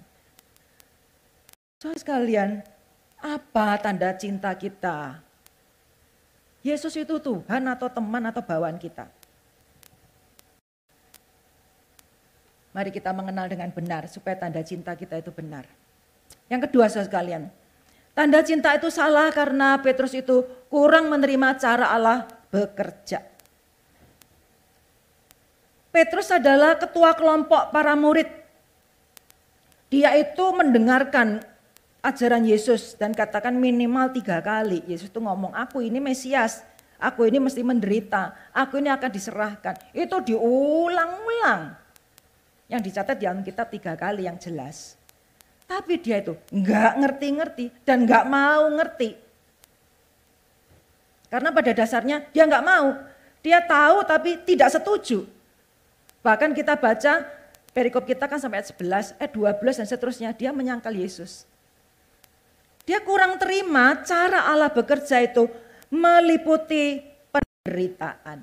Soal 1.84 2.00
sekalian, 2.00 2.64
apa 3.18 3.78
tanda 3.82 4.14
cinta 4.14 4.54
kita? 4.54 5.22
Yesus 6.62 6.94
itu 7.00 7.18
Tuhan 7.18 7.64
atau 7.70 7.88
teman 7.90 8.24
atau 8.30 8.44
bawaan 8.44 8.78
kita? 8.78 9.10
Mari 12.78 12.94
kita 12.94 13.10
mengenal 13.10 13.50
dengan 13.50 13.74
benar 13.74 14.06
supaya 14.06 14.38
tanda 14.38 14.62
cinta 14.62 14.94
kita 14.94 15.18
itu 15.18 15.34
benar. 15.34 15.66
Yang 16.46 16.70
kedua 16.70 16.86
saudara 16.86 17.10
sekalian, 17.10 17.44
tanda 18.14 18.40
cinta 18.46 18.78
itu 18.78 18.94
salah 18.94 19.34
karena 19.34 19.82
Petrus 19.82 20.14
itu 20.14 20.46
kurang 20.70 21.10
menerima 21.10 21.58
cara 21.58 21.90
Allah 21.90 22.30
bekerja. 22.54 23.26
Petrus 25.90 26.30
adalah 26.30 26.78
ketua 26.78 27.18
kelompok 27.18 27.74
para 27.74 27.98
murid. 27.98 28.30
Dia 29.90 30.14
itu 30.20 30.46
mendengarkan 30.54 31.42
ajaran 32.02 32.44
Yesus 32.46 32.96
dan 32.96 33.14
katakan 33.14 33.54
minimal 33.58 34.14
tiga 34.14 34.40
kali. 34.42 34.84
Yesus 34.86 35.10
itu 35.10 35.20
ngomong, 35.22 35.54
aku 35.54 35.82
ini 35.82 35.98
Mesias, 35.98 36.62
aku 37.02 37.26
ini 37.26 37.42
mesti 37.42 37.62
menderita, 37.62 38.34
aku 38.54 38.82
ini 38.82 38.90
akan 38.90 39.10
diserahkan. 39.10 39.76
Itu 39.94 40.22
diulang-ulang. 40.22 41.76
Yang 42.68 42.82
dicatat 42.92 43.16
di 43.16 43.26
Alkitab 43.26 43.68
tiga 43.72 43.94
kali 43.96 44.28
yang 44.28 44.36
jelas. 44.36 45.00
Tapi 45.68 46.00
dia 46.00 46.24
itu 46.24 46.36
nggak 46.52 46.94
ngerti-ngerti 47.04 47.66
dan 47.84 48.08
nggak 48.08 48.24
mau 48.28 48.72
ngerti. 48.72 49.20
Karena 51.28 51.52
pada 51.52 51.72
dasarnya 51.76 52.24
dia 52.32 52.48
nggak 52.48 52.64
mau. 52.64 52.96
Dia 53.44 53.60
tahu 53.64 54.04
tapi 54.08 54.40
tidak 54.48 54.72
setuju. 54.72 55.28
Bahkan 56.24 56.56
kita 56.56 56.80
baca 56.80 57.24
perikop 57.76 58.08
kita 58.08 58.28
kan 58.32 58.40
sampai 58.40 58.64
ayat 58.64 58.72
11, 58.76 59.20
ayat 59.20 59.32
12 59.36 59.80
dan 59.84 59.88
seterusnya. 59.88 60.30
Dia 60.36 60.56
menyangkal 60.56 60.96
Yesus. 60.96 61.48
Dia 62.88 63.04
kurang 63.04 63.36
terima 63.36 64.00
cara 64.08 64.48
Allah 64.48 64.72
bekerja 64.72 65.20
itu 65.20 65.52
meliputi 65.92 67.04
penderitaan. 67.36 68.40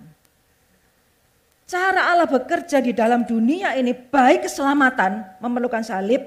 Cara 1.64 2.12
Allah 2.12 2.28
bekerja 2.28 2.84
di 2.84 2.92
dalam 2.92 3.24
dunia 3.24 3.72
ini 3.72 3.96
baik 3.96 4.44
keselamatan 4.44 5.40
memerlukan 5.40 5.80
salib, 5.80 6.20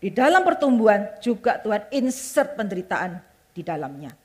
di 0.00 0.08
dalam 0.08 0.40
pertumbuhan 0.40 1.20
juga 1.20 1.60
Tuhan 1.60 1.84
insert 1.92 2.56
penderitaan 2.56 3.20
di 3.52 3.60
dalamnya. 3.60 4.16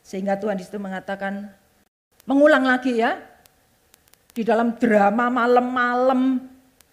Sehingga 0.00 0.40
Tuhan 0.40 0.56
di 0.56 0.64
situ 0.64 0.80
mengatakan, 0.80 1.52
mengulang 2.24 2.64
lagi 2.64 3.04
ya, 3.04 3.20
di 4.32 4.40
dalam 4.40 4.80
drama 4.80 5.28
malam-malam 5.28 6.40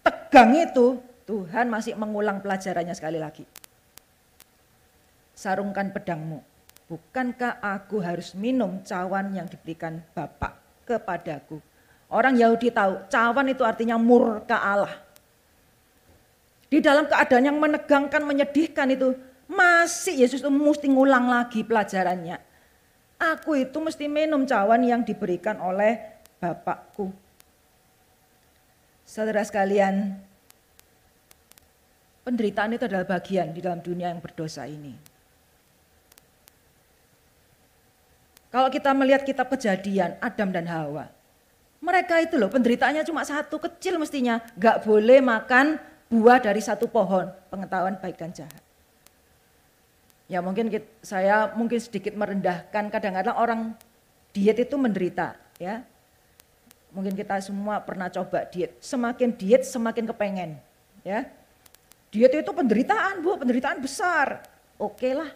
tegang 0.04 0.52
itu, 0.60 1.00
Tuhan 1.24 1.72
masih 1.72 1.96
mengulang 1.96 2.44
pelajarannya 2.44 2.92
sekali 2.92 3.16
lagi. 3.16 3.48
Sarungkan 5.42 5.90
pedangmu. 5.90 6.38
Bukankah 6.86 7.58
aku 7.58 7.98
harus 7.98 8.30
minum 8.38 8.78
cawan 8.86 9.34
yang 9.34 9.50
diberikan 9.50 9.98
Bapak 10.14 10.54
kepadaku? 10.86 11.58
Orang 12.06 12.38
Yahudi 12.38 12.70
tahu 12.70 13.10
cawan 13.10 13.50
itu 13.50 13.66
artinya 13.66 13.98
murka 13.98 14.62
Allah. 14.62 14.94
Di 16.70 16.78
dalam 16.78 17.10
keadaan 17.10 17.50
yang 17.50 17.58
menegangkan, 17.58 18.22
menyedihkan 18.22 18.94
itu, 18.94 19.18
masih 19.50 20.22
Yesus 20.22 20.46
itu 20.46 20.52
mesti 20.52 20.86
ngulang 20.86 21.26
lagi 21.26 21.66
pelajarannya. 21.66 22.38
Aku 23.18 23.58
itu 23.58 23.82
mesti 23.82 24.06
minum 24.06 24.46
cawan 24.46 24.86
yang 24.86 25.02
diberikan 25.02 25.58
oleh 25.58 26.22
Bapakku. 26.38 27.10
Saudara 29.02 29.42
sekalian, 29.42 30.22
penderitaan 32.22 32.78
itu 32.78 32.86
adalah 32.86 33.10
bagian 33.10 33.50
di 33.50 33.58
dalam 33.58 33.82
dunia 33.82 34.14
yang 34.14 34.22
berdosa 34.22 34.70
ini. 34.70 35.11
Kalau 38.52 38.68
kita 38.68 38.92
melihat 38.92 39.24
kitab 39.24 39.48
kejadian 39.48 40.20
Adam 40.20 40.52
dan 40.52 40.68
Hawa, 40.68 41.08
mereka 41.80 42.20
itu 42.20 42.36
loh 42.36 42.52
penderitaannya 42.52 43.02
cuma 43.08 43.24
satu 43.24 43.56
kecil 43.56 43.96
mestinya, 43.96 44.44
gak 44.60 44.84
boleh 44.84 45.24
makan 45.24 45.80
buah 46.12 46.38
dari 46.38 46.60
satu 46.60 46.84
pohon 46.86 47.32
pengetahuan 47.48 47.96
baik 47.96 48.20
dan 48.20 48.30
jahat. 48.36 48.62
Ya 50.28 50.44
mungkin 50.44 50.68
kita, 50.68 50.86
saya 51.00 51.50
mungkin 51.56 51.80
sedikit 51.80 52.12
merendahkan 52.12 52.92
kadang-kadang 52.92 53.36
orang 53.40 53.60
diet 54.36 54.60
itu 54.60 54.76
menderita 54.76 55.36
ya 55.56 55.84
Mungkin 56.92 57.16
kita 57.16 57.40
semua 57.40 57.80
pernah 57.80 58.12
coba 58.12 58.44
diet. 58.52 58.76
Semakin 58.84 59.32
diet 59.32 59.64
semakin 59.64 60.04
kepengen. 60.12 60.60
Ya. 61.00 61.24
Diet 62.12 62.32
itu 62.36 62.52
penderitaan, 62.52 63.24
Bu, 63.24 63.40
penderitaan 63.40 63.80
besar. 63.80 64.44
Oke 64.76 65.16
lah. 65.16 65.32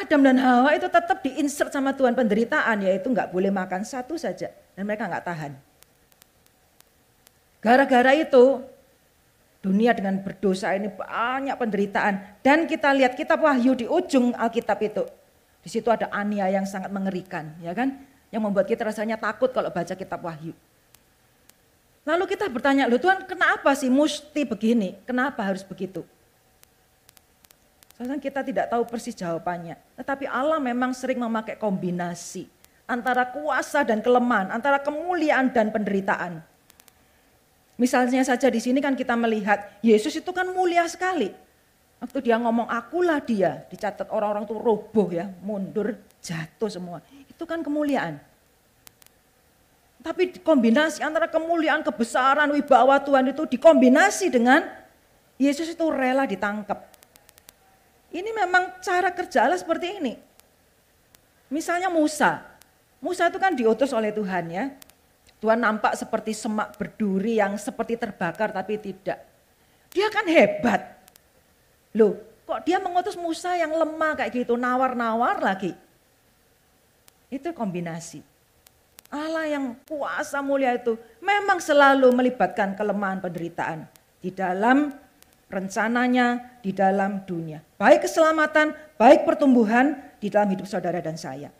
Adam 0.00 0.20
dan 0.24 0.40
Hawa 0.40 0.72
itu 0.74 0.88
tetap 0.88 1.20
diinsert 1.20 1.68
sama 1.68 1.92
Tuhan 1.92 2.16
penderitaan, 2.16 2.80
yaitu 2.80 3.12
nggak 3.12 3.28
boleh 3.28 3.52
makan 3.52 3.84
satu 3.84 4.16
saja. 4.16 4.48
Dan 4.72 4.88
mereka 4.88 5.04
nggak 5.06 5.24
tahan. 5.24 5.52
Gara-gara 7.60 8.16
itu, 8.16 8.64
dunia 9.60 9.92
dengan 9.92 10.24
berdosa 10.24 10.72
ini 10.72 10.88
banyak 10.88 11.54
penderitaan. 11.60 12.40
Dan 12.40 12.64
kita 12.64 12.96
lihat 12.96 13.12
kitab 13.12 13.44
Wahyu 13.44 13.76
di 13.76 13.84
ujung 13.84 14.32
Alkitab 14.32 14.80
itu. 14.80 15.04
Di 15.60 15.68
situ 15.68 15.92
ada 15.92 16.08
Ania 16.08 16.48
yang 16.48 16.64
sangat 16.64 16.88
mengerikan, 16.88 17.52
ya 17.60 17.76
kan? 17.76 18.08
yang 18.30 18.46
membuat 18.46 18.66
kita 18.70 18.86
rasanya 18.86 19.18
takut 19.18 19.50
kalau 19.50 19.68
baca 19.68 19.94
kitab 19.94 20.22
Wahyu. 20.22 20.54
Lalu 22.06 22.24
kita 22.30 22.48
bertanya, 22.48 22.88
loh 22.88 22.96
Tuhan 22.96 23.26
kenapa 23.26 23.74
sih 23.76 23.92
mesti 23.92 24.46
begini? 24.46 24.96
Kenapa 25.04 25.44
harus 25.44 25.66
begitu? 25.66 26.06
Soalnya 28.00 28.16
kita 28.16 28.40
tidak 28.40 28.72
tahu 28.72 28.88
persis 28.88 29.12
jawabannya. 29.12 29.76
Tetapi 30.00 30.24
Allah 30.24 30.56
memang 30.56 30.96
sering 30.96 31.20
memakai 31.20 31.60
kombinasi 31.60 32.48
antara 32.88 33.28
kuasa 33.28 33.84
dan 33.84 34.00
kelemahan, 34.00 34.48
antara 34.56 34.80
kemuliaan 34.80 35.52
dan 35.52 35.68
penderitaan. 35.68 36.40
Misalnya 37.76 38.24
saja 38.24 38.48
di 38.48 38.56
sini 38.56 38.80
kan 38.80 38.96
kita 38.96 39.12
melihat 39.20 39.68
Yesus 39.84 40.16
itu 40.16 40.32
kan 40.32 40.48
mulia 40.48 40.88
sekali. 40.88 41.28
Waktu 42.00 42.24
dia 42.24 42.40
ngomong 42.40 42.72
akulah 42.72 43.20
dia, 43.20 43.68
dicatat 43.68 44.08
orang-orang 44.08 44.48
tuh 44.48 44.56
roboh 44.56 45.12
ya, 45.12 45.28
mundur, 45.44 46.00
jatuh 46.24 46.72
semua. 46.72 47.04
Itu 47.28 47.44
kan 47.44 47.60
kemuliaan. 47.60 48.16
Tapi 50.00 50.40
kombinasi 50.40 51.04
antara 51.04 51.28
kemuliaan, 51.28 51.84
kebesaran, 51.84 52.48
wibawa 52.56 52.96
Tuhan 53.04 53.28
itu 53.36 53.44
dikombinasi 53.44 54.32
dengan 54.32 54.64
Yesus 55.36 55.76
itu 55.76 55.84
rela 55.92 56.24
ditangkap. 56.24 56.89
Ini 58.10 58.30
memang 58.34 58.82
cara 58.82 59.14
kerja 59.14 59.46
Allah 59.46 59.58
seperti 59.58 60.02
ini. 60.02 60.14
Misalnya 61.50 61.90
Musa. 61.90 62.42
Musa 62.98 63.30
itu 63.30 63.38
kan 63.38 63.54
diutus 63.54 63.94
oleh 63.94 64.10
Tuhan 64.10 64.44
ya. 64.50 64.64
Tuhan 65.40 65.56
nampak 65.56 65.96
seperti 65.96 66.36
semak 66.36 66.76
berduri 66.76 67.40
yang 67.40 67.56
seperti 67.56 67.96
terbakar 67.96 68.52
tapi 68.52 68.76
tidak. 68.76 69.24
Dia 69.90 70.12
kan 70.12 70.28
hebat. 70.28 71.00
Loh, 71.96 72.18
kok 72.44 72.62
dia 72.62 72.78
mengutus 72.78 73.16
Musa 73.16 73.56
yang 73.56 73.72
lemah 73.72 74.20
kayak 74.20 74.44
gitu, 74.44 74.54
nawar-nawar 74.54 75.40
lagi. 75.40 75.72
Itu 77.32 77.50
kombinasi. 77.56 78.22
Allah 79.10 79.50
yang 79.50 79.74
kuasa 79.90 80.38
mulia 80.38 80.70
itu 80.78 80.94
memang 81.18 81.58
selalu 81.58 82.14
melibatkan 82.14 82.78
kelemahan 82.78 83.18
penderitaan 83.18 83.90
di 84.22 84.30
dalam 84.30 84.94
rencananya, 85.50 86.50
di 86.62 86.70
dalam 86.70 87.24
dunia. 87.26 87.60
Baik 87.76 88.06
keselamatan, 88.06 88.72
baik 89.00 89.26
pertumbuhan 89.26 89.98
di 90.22 90.28
dalam 90.28 90.48
hidup 90.52 90.68
saudara 90.68 91.00
dan 91.00 91.16
saya. 91.16 91.50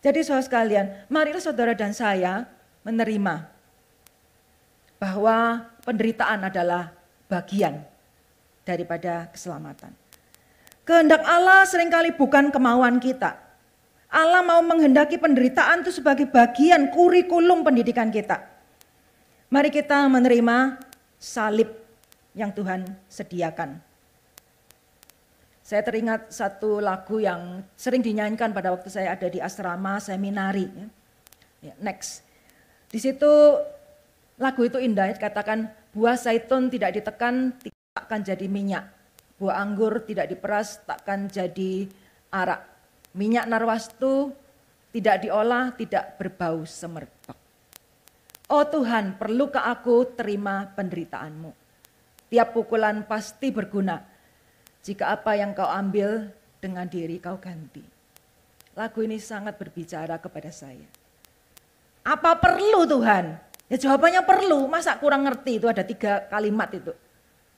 Jadi 0.00 0.24
saudara 0.24 0.44
sekalian, 0.46 0.86
marilah 1.12 1.42
saudara 1.42 1.72
dan 1.76 1.92
saya 1.92 2.48
menerima 2.84 3.48
bahwa 5.00 5.68
penderitaan 5.84 6.40
adalah 6.48 6.92
bagian 7.28 7.84
daripada 8.64 9.28
keselamatan. 9.32 9.92
Kehendak 10.84 11.24
Allah 11.24 11.64
sering 11.64 11.88
kali 11.88 12.12
bukan 12.12 12.52
kemauan 12.52 13.00
kita. 13.00 13.36
Allah 14.10 14.42
mau 14.42 14.58
menghendaki 14.60 15.16
penderitaan 15.16 15.86
itu 15.86 15.94
sebagai 16.02 16.26
bagian 16.26 16.90
kurikulum 16.90 17.62
pendidikan 17.62 18.10
kita. 18.10 18.42
Mari 19.48 19.70
kita 19.70 20.06
menerima 20.10 20.82
salib 21.14 21.79
yang 22.40 22.56
Tuhan 22.56 22.88
sediakan. 23.12 23.76
Saya 25.60 25.84
teringat 25.84 26.32
satu 26.32 26.80
lagu 26.80 27.20
yang 27.20 27.62
sering 27.76 28.00
dinyanyikan 28.00 28.50
pada 28.50 28.72
waktu 28.72 28.88
saya 28.88 29.14
ada 29.14 29.28
di 29.28 29.38
asrama 29.38 30.00
seminari. 30.00 30.66
Ya. 30.66 30.88
ya, 31.70 31.74
next. 31.78 32.26
Di 32.90 32.98
situ 32.98 33.28
lagu 34.40 34.66
itu 34.66 34.80
indah, 34.80 35.14
katakan 35.14 35.70
buah 35.94 36.18
zaitun 36.18 36.72
tidak 36.72 36.96
ditekan 36.98 37.54
takkan 37.94 38.24
jadi 38.24 38.50
minyak. 38.50 38.88
Buah 39.38 39.62
anggur 39.62 40.02
tidak 40.02 40.32
diperas 40.32 40.82
takkan 40.88 41.30
jadi 41.30 41.86
arak. 42.34 42.66
Minyak 43.14 43.46
narwastu 43.46 44.34
tidak 44.90 45.22
diolah 45.22 45.70
tidak 45.78 46.18
berbau 46.18 46.66
semerbak. 46.66 47.38
Oh 48.50 48.66
Tuhan, 48.66 49.14
perlukah 49.14 49.70
aku 49.70 50.18
terima 50.18 50.66
penderitaanmu? 50.74 51.59
Tiap 52.30 52.54
pukulan 52.54 53.02
pasti 53.04 53.50
berguna 53.50 54.06
jika 54.86 55.12
apa 55.12 55.34
yang 55.36 55.52
kau 55.52 55.66
ambil 55.66 56.30
dengan 56.62 56.86
diri 56.86 57.18
kau 57.18 57.36
ganti. 57.42 57.82
Lagu 58.78 59.02
ini 59.02 59.18
sangat 59.18 59.58
berbicara 59.58 60.16
kepada 60.22 60.48
saya. 60.54 60.86
Apa 62.06 62.38
perlu 62.38 62.86
Tuhan? 62.86 63.36
Ya 63.70 63.76
jawabannya 63.78 64.22
perlu, 64.26 64.66
masa 64.66 64.98
kurang 64.98 65.26
ngerti 65.26 65.62
itu 65.62 65.66
ada 65.70 65.82
tiga 65.86 66.26
kalimat 66.26 66.70
itu. 66.74 66.94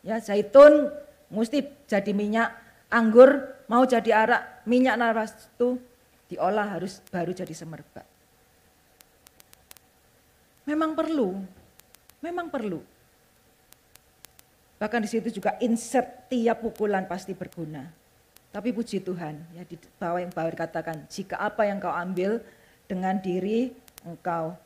Ya 0.04 0.18
zaitun 0.18 0.92
mesti 1.32 1.64
jadi 1.88 2.12
minyak, 2.12 2.52
anggur 2.92 3.48
mau 3.70 3.84
jadi 3.88 4.12
arak, 4.12 4.66
minyak 4.68 4.96
naras 5.00 5.32
itu 5.36 5.80
diolah 6.28 6.68
harus 6.68 7.00
baru 7.08 7.32
jadi 7.32 7.54
semerbak. 7.56 8.04
Memang 10.68 10.92
perlu, 10.92 11.40
memang 12.20 12.52
perlu. 12.52 12.91
Bahkan 14.82 15.06
di 15.06 15.10
situ 15.14 15.30
juga 15.30 15.54
insert 15.62 16.26
tiap 16.26 16.58
pukulan 16.58 17.06
pasti 17.06 17.38
berguna. 17.38 17.86
Tapi 18.50 18.74
puji 18.74 18.98
Tuhan, 18.98 19.38
ya 19.54 19.62
di 19.62 19.78
bawah 19.78 20.18
yang 20.18 20.34
bawah 20.34 20.50
dikatakan, 20.50 21.06
jika 21.06 21.38
apa 21.38 21.70
yang 21.70 21.78
kau 21.78 21.94
ambil 21.94 22.42
dengan 22.90 23.14
diri 23.22 23.70
engkau 24.02 24.58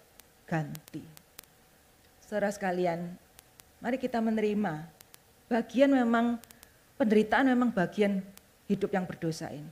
ganti. 0.48 1.04
Saudara 2.24 2.48
sekalian, 2.48 3.12
mari 3.78 4.00
kita 4.00 4.18
menerima 4.24 4.88
bagian 5.52 5.92
memang 5.92 6.40
penderitaan 6.96 7.46
memang 7.52 7.68
bagian 7.70 8.24
hidup 8.72 8.96
yang 8.96 9.04
berdosa 9.04 9.52
ini. 9.52 9.68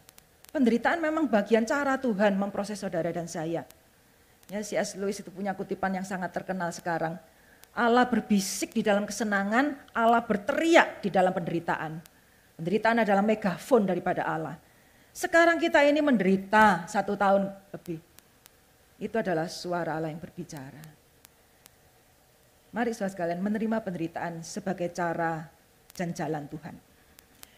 Penderitaan 0.52 1.00
memang 1.00 1.24
bagian 1.26 1.64
cara 1.64 1.96
Tuhan 1.96 2.36
memproses 2.36 2.78
saudara 2.78 3.10
dan 3.10 3.26
saya. 3.26 3.64
Ya, 4.52 4.60
C.S. 4.60 4.94
Lewis 5.00 5.18
itu 5.18 5.32
punya 5.32 5.56
kutipan 5.56 5.90
yang 5.96 6.04
sangat 6.06 6.30
terkenal 6.36 6.68
sekarang. 6.70 7.16
Allah 7.74 8.06
berbisik 8.06 8.70
di 8.70 8.86
dalam 8.86 9.02
kesenangan, 9.02 9.90
Allah 9.90 10.22
berteriak 10.22 11.02
di 11.02 11.10
dalam 11.10 11.34
penderitaan. 11.34 11.98
Penderitaan 12.54 13.02
adalah 13.02 13.22
megafon 13.26 13.82
daripada 13.82 14.22
Allah. 14.22 14.54
Sekarang 15.10 15.58
kita 15.58 15.82
ini 15.82 15.98
menderita 15.98 16.86
satu 16.86 17.18
tahun 17.18 17.50
lebih. 17.74 17.98
Itu 19.02 19.18
adalah 19.18 19.50
suara 19.50 19.98
Allah 19.98 20.14
yang 20.14 20.22
berbicara. 20.22 20.82
Mari 22.74 22.90
saudara 22.94 23.14
sekalian 23.14 23.42
menerima 23.42 23.78
penderitaan 23.82 24.42
sebagai 24.46 24.90
cara 24.94 25.46
dan 25.94 26.14
jalan 26.14 26.46
Tuhan. 26.50 26.74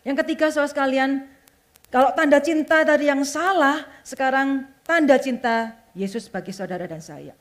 Yang 0.05 0.17
ketiga 0.25 0.53
saudara 0.53 0.73
sekalian, 0.73 1.11
kalau 1.93 2.13
tanda 2.17 2.41
cinta 2.41 2.85
tadi 2.85 3.09
yang 3.09 3.25
salah, 3.25 3.85
sekarang 4.01 4.69
tanda 4.85 5.17
cinta 5.21 5.77
Yesus 5.97 6.29
bagi 6.29 6.53
saudara 6.53 6.85
dan 6.85 7.01
saya. 7.01 7.33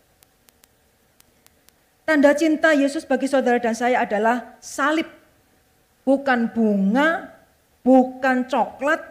Tanda 2.06 2.38
cinta 2.38 2.70
Yesus 2.78 3.02
bagi 3.02 3.26
saudara 3.26 3.58
dan 3.58 3.74
saya 3.74 4.06
adalah 4.06 4.62
salib. 4.62 5.10
Bukan 6.06 6.54
bunga, 6.54 7.34
bukan 7.82 8.46
coklat, 8.46 9.02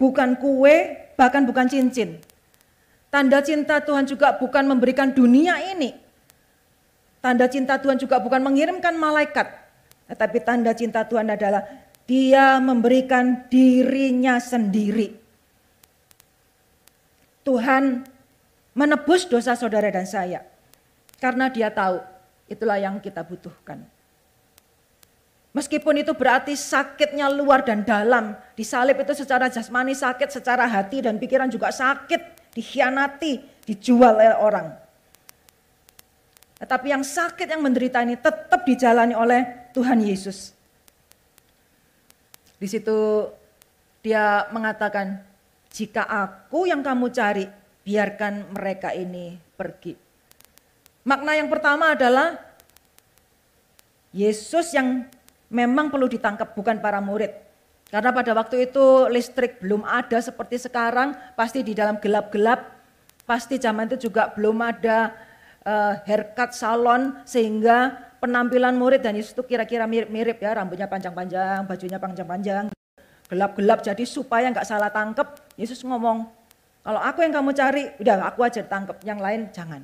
bukan 0.00 0.40
kue, 0.40 0.96
bahkan 1.20 1.44
bukan 1.44 1.68
cincin. 1.68 2.16
Tanda 3.12 3.44
cinta 3.44 3.84
Tuhan 3.84 4.08
juga 4.08 4.40
bukan 4.40 4.64
memberikan 4.64 5.12
dunia 5.12 5.60
ini. 5.68 5.92
Tanda 7.20 7.44
cinta 7.44 7.76
Tuhan 7.76 8.00
juga 8.00 8.16
bukan 8.24 8.40
mengirimkan 8.40 8.96
malaikat. 8.96 9.52
Tetapi 10.08 10.40
tanda 10.40 10.72
cinta 10.72 11.04
Tuhan 11.04 11.28
adalah 11.28 11.68
dia 12.08 12.56
memberikan 12.56 13.44
dirinya 13.52 14.40
sendiri. 14.40 15.12
Tuhan 17.44 18.08
menebus 18.72 19.28
dosa 19.28 19.52
saudara 19.52 19.92
dan 19.92 20.08
saya. 20.08 20.40
Karena 21.20 21.52
dia 21.52 21.68
tahu 21.68 22.09
Itulah 22.50 22.82
yang 22.82 22.98
kita 22.98 23.22
butuhkan. 23.22 23.86
Meskipun 25.50 26.02
itu 26.02 26.14
berarti 26.14 26.54
sakitnya 26.54 27.26
luar 27.30 27.62
dan 27.62 27.82
dalam. 27.82 28.34
Disalib 28.54 29.02
itu 29.02 29.14
secara 29.14 29.50
jasmani 29.50 29.94
sakit, 29.94 30.30
secara 30.30 30.66
hati 30.66 31.02
dan 31.02 31.18
pikiran 31.18 31.50
juga 31.50 31.70
sakit. 31.70 32.54
Dikhianati, 32.54 33.66
dijual 33.66 34.18
oleh 34.18 34.34
orang. 34.34 34.68
Tetapi 36.58 36.86
yang 36.90 37.06
sakit, 37.06 37.46
yang 37.50 37.62
menderita 37.62 38.02
ini 38.02 38.18
tetap 38.18 38.66
dijalani 38.66 39.14
oleh 39.14 39.70
Tuhan 39.70 40.02
Yesus. 40.02 40.54
Di 42.60 42.68
situ 42.68 43.30
dia 44.02 44.50
mengatakan, 44.52 45.22
jika 45.70 46.04
aku 46.04 46.66
yang 46.66 46.82
kamu 46.82 47.08
cari, 47.14 47.46
biarkan 47.86 48.54
mereka 48.54 48.92
ini 48.92 49.38
pergi. 49.54 50.09
Makna 51.00 51.32
yang 51.32 51.48
pertama 51.48 51.96
adalah 51.96 52.36
Yesus 54.12 54.74
yang 54.76 55.08
memang 55.48 55.88
perlu 55.88 56.10
ditangkap 56.10 56.52
bukan 56.52 56.76
para 56.82 57.00
murid. 57.00 57.32
Karena 57.90 58.14
pada 58.14 58.30
waktu 58.38 58.70
itu 58.70 59.10
listrik 59.10 59.58
belum 59.58 59.82
ada 59.82 60.22
seperti 60.22 60.62
sekarang, 60.62 61.10
pasti 61.34 61.66
di 61.66 61.74
dalam 61.74 61.98
gelap-gelap, 61.98 62.70
pasti 63.26 63.58
zaman 63.58 63.90
itu 63.90 64.06
juga 64.06 64.30
belum 64.30 64.62
ada 64.62 65.10
uh, 65.66 65.98
haircut 66.06 66.54
salon 66.54 67.18
sehingga 67.26 67.98
penampilan 68.22 68.78
murid 68.78 69.02
dan 69.02 69.18
Yesus 69.18 69.34
itu 69.34 69.42
kira-kira 69.42 69.90
mirip-mirip 69.90 70.38
ya, 70.38 70.54
rambutnya 70.54 70.86
panjang-panjang, 70.86 71.66
bajunya 71.66 71.98
panjang-panjang, 71.98 72.64
gelap-gelap 73.26 73.82
jadi 73.82 74.04
supaya 74.06 74.46
nggak 74.54 74.68
salah 74.68 74.94
tangkap. 74.94 75.42
Yesus 75.58 75.82
ngomong, 75.82 76.30
kalau 76.86 77.00
aku 77.02 77.26
yang 77.26 77.34
kamu 77.34 77.50
cari, 77.58 77.90
udah 77.98 78.22
aku 78.22 78.46
aja 78.46 78.62
tangkap, 78.62 79.02
yang 79.02 79.18
lain 79.18 79.50
jangan. 79.50 79.82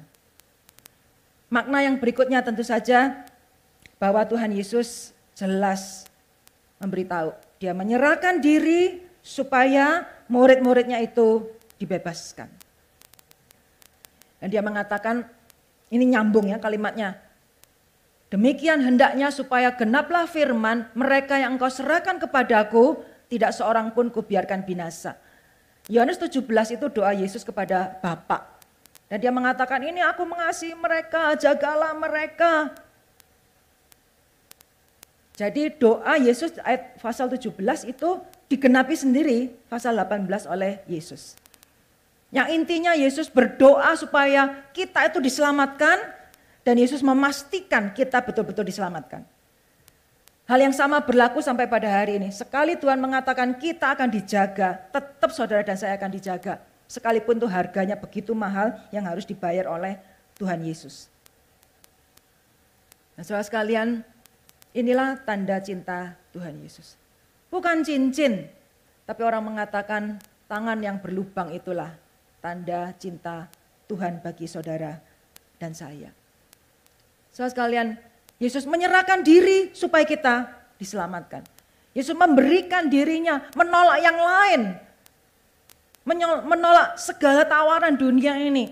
Makna 1.47 1.87
yang 1.87 2.03
berikutnya 2.03 2.43
tentu 2.43 2.67
saja 2.67 3.23
bahwa 4.03 4.27
Tuhan 4.27 4.51
Yesus 4.51 5.15
jelas 5.39 6.09
memberitahu. 6.83 7.33
Dia 7.63 7.73
menyerahkan 7.73 8.43
diri 8.43 9.01
supaya 9.23 10.05
murid-muridnya 10.27 11.01
itu 11.01 11.47
dibebaskan. 11.79 12.51
Dan 14.43 14.49
dia 14.53 14.61
mengatakan, 14.61 15.25
ini 15.89 16.05
nyambung 16.13 16.51
ya 16.51 16.59
kalimatnya. 16.59 17.17
Demikian 18.27 18.83
hendaknya 18.83 19.31
supaya 19.31 19.71
genaplah 19.71 20.27
firman 20.27 20.91
mereka 20.99 21.39
yang 21.39 21.57
engkau 21.57 21.71
serahkan 21.71 22.19
kepadaku, 22.19 22.99
tidak 23.31 23.55
seorang 23.55 23.95
pun 23.95 24.11
kubiarkan 24.11 24.67
binasa. 24.67 25.15
Yohanes 25.87 26.19
17 26.19 26.43
itu 26.75 26.87
doa 26.91 27.15
Yesus 27.15 27.47
kepada 27.47 27.95
Bapak. 28.03 28.56
Dan 29.07 29.23
dia 29.23 29.31
mengatakan 29.31 29.79
ini 29.87 30.03
aku 30.03 30.27
mengasihi 30.27 30.75
mereka, 30.75 31.39
jagalah 31.39 31.95
mereka. 31.95 32.75
Jadi 35.37 35.69
doa 35.77 36.17
Yesus 36.17 36.57
ayat 36.65 36.97
pasal 36.99 37.29
17 37.29 37.55
itu 37.87 38.11
digenapi 38.49 38.97
sendiri 38.97 39.53
pasal 39.69 39.95
18 39.95 40.49
oleh 40.49 40.81
Yesus. 40.89 41.37
Yang 42.35 42.49
intinya 42.57 42.93
Yesus 42.97 43.31
berdoa 43.31 43.95
supaya 43.95 44.67
kita 44.75 45.07
itu 45.07 45.23
diselamatkan 45.23 46.03
dan 46.67 46.75
Yesus 46.75 47.05
memastikan 47.05 47.95
kita 47.95 48.19
betul-betul 48.25 48.67
diselamatkan. 48.67 49.23
Hal 50.47 50.59
yang 50.63 50.75
sama 50.75 51.03
berlaku 51.03 51.43
sampai 51.43 51.67
pada 51.67 51.91
hari 51.91 52.23
ini. 52.23 52.31
Sekali 52.31 52.79
Tuhan 52.79 52.99
mengatakan 53.03 53.55
kita 53.59 53.95
akan 53.95 54.09
dijaga, 54.11 54.79
tetap 54.91 55.31
saudara 55.35 55.63
dan 55.63 55.75
saya 55.75 55.99
akan 55.99 56.11
dijaga. 56.11 56.63
Sekalipun 56.87 57.43
tuh 57.43 57.51
harganya 57.51 57.99
begitu 57.99 58.31
mahal 58.33 58.79
yang 58.95 59.07
harus 59.07 59.27
dibayar 59.27 59.67
oleh 59.67 59.99
Tuhan 60.39 60.63
Yesus. 60.63 61.11
Nah 63.19 63.25
saudara 63.25 63.43
sekalian, 63.43 64.05
inilah 64.77 65.19
tanda 65.25 65.59
cinta 65.59 66.15
Tuhan 66.31 66.61
Yesus. 66.63 66.95
Bukan 67.49 67.83
cincin, 67.83 68.47
tapi 69.09 69.21
orang 69.25 69.43
mengatakan 69.43 70.21
tangan 70.47 70.79
yang 70.79 71.01
berlubang 71.01 71.51
itulah 71.51 71.91
tanda 72.45 72.93
cinta 73.01 73.49
Tuhan 73.89 74.21
bagi 74.21 74.47
saudara 74.47 75.01
dan 75.57 75.73
saya. 75.73 76.13
Saudara 77.33 77.53
sekalian, 77.53 77.89
Yesus 78.37 78.69
menyerahkan 78.69 79.25
diri 79.25 79.73
supaya 79.73 80.05
kita 80.05 80.53
diselamatkan. 80.77 81.41
Yesus 81.97 82.13
memberikan 82.13 82.93
dirinya 82.93 83.49
menolak 83.57 83.99
yang 84.05 84.19
lain. 84.21 84.61
Menolak 86.07 86.97
segala 87.03 87.43
tawaran 87.43 87.99
dunia 87.99 88.39
ini. 88.39 88.71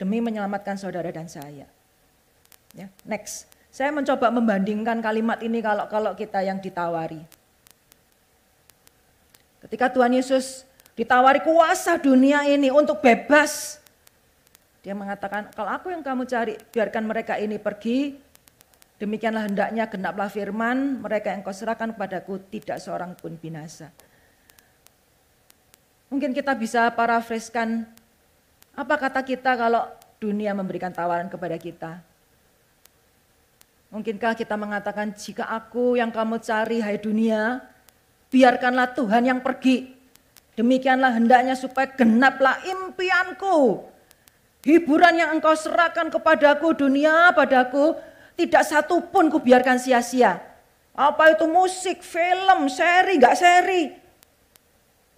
Demi 0.00 0.24
menyelamatkan 0.24 0.80
saudara 0.80 1.12
dan 1.12 1.28
saya. 1.28 1.68
Ya, 2.72 2.88
next. 3.04 3.44
Saya 3.68 3.92
mencoba 3.92 4.32
membandingkan 4.32 5.04
kalimat 5.04 5.38
ini 5.44 5.60
kalau 5.60 5.84
kalau 5.92 6.16
kita 6.16 6.40
yang 6.40 6.56
ditawari. 6.56 7.20
Ketika 9.60 9.92
Tuhan 9.92 10.16
Yesus 10.16 10.64
ditawari 10.96 11.44
kuasa 11.44 12.00
dunia 12.00 12.48
ini 12.48 12.72
untuk 12.72 13.04
bebas. 13.04 13.76
Dia 14.80 14.96
mengatakan, 14.96 15.52
kalau 15.52 15.76
aku 15.76 15.92
yang 15.92 16.00
kamu 16.00 16.24
cari, 16.24 16.56
biarkan 16.56 17.04
mereka 17.04 17.36
ini 17.36 17.60
pergi 17.60 18.16
Demikianlah 19.00 19.48
hendaknya 19.48 19.88
genaplah 19.88 20.28
firman, 20.28 21.00
mereka 21.00 21.32
yang 21.32 21.40
kau 21.40 21.56
serahkan 21.56 21.96
kepadaku 21.96 22.36
tidak 22.52 22.84
seorang 22.84 23.16
pun 23.16 23.32
binasa. 23.40 23.88
Mungkin 26.10 26.34
kita 26.34 26.58
bisa 26.58 26.90
parafreskan 26.90 27.86
apa 28.74 28.94
kata 28.98 29.22
kita 29.22 29.54
kalau 29.54 29.86
dunia 30.18 30.50
memberikan 30.52 30.90
tawaran 30.90 31.30
kepada 31.30 31.54
kita. 31.54 32.02
Mungkinkah 33.90 34.34
kita 34.38 34.54
mengatakan 34.54 35.14
jika 35.14 35.46
aku 35.50 35.98
yang 35.98 36.14
kamu 36.14 36.38
cari 36.42 36.78
hai 36.78 36.98
dunia, 36.98 37.62
biarkanlah 38.30 38.94
Tuhan 38.94 39.26
yang 39.26 39.40
pergi. 39.42 39.98
Demikianlah 40.54 41.14
hendaknya 41.14 41.54
supaya 41.54 41.90
genaplah 41.90 42.58
impianku. 42.66 43.86
Hiburan 44.66 45.16
yang 45.16 45.30
engkau 45.38 45.56
serahkan 45.56 46.12
kepadaku 46.12 46.76
dunia 46.76 47.32
padaku 47.32 47.96
tidak 48.36 48.62
satu 48.68 49.08
pun 49.08 49.32
kubiarkan 49.32 49.80
sia-sia. 49.80 50.38
Apa 50.94 51.32
itu 51.32 51.48
musik, 51.48 52.04
film, 52.04 52.68
seri, 52.68 53.16
nggak 53.16 53.36
seri. 53.38 53.82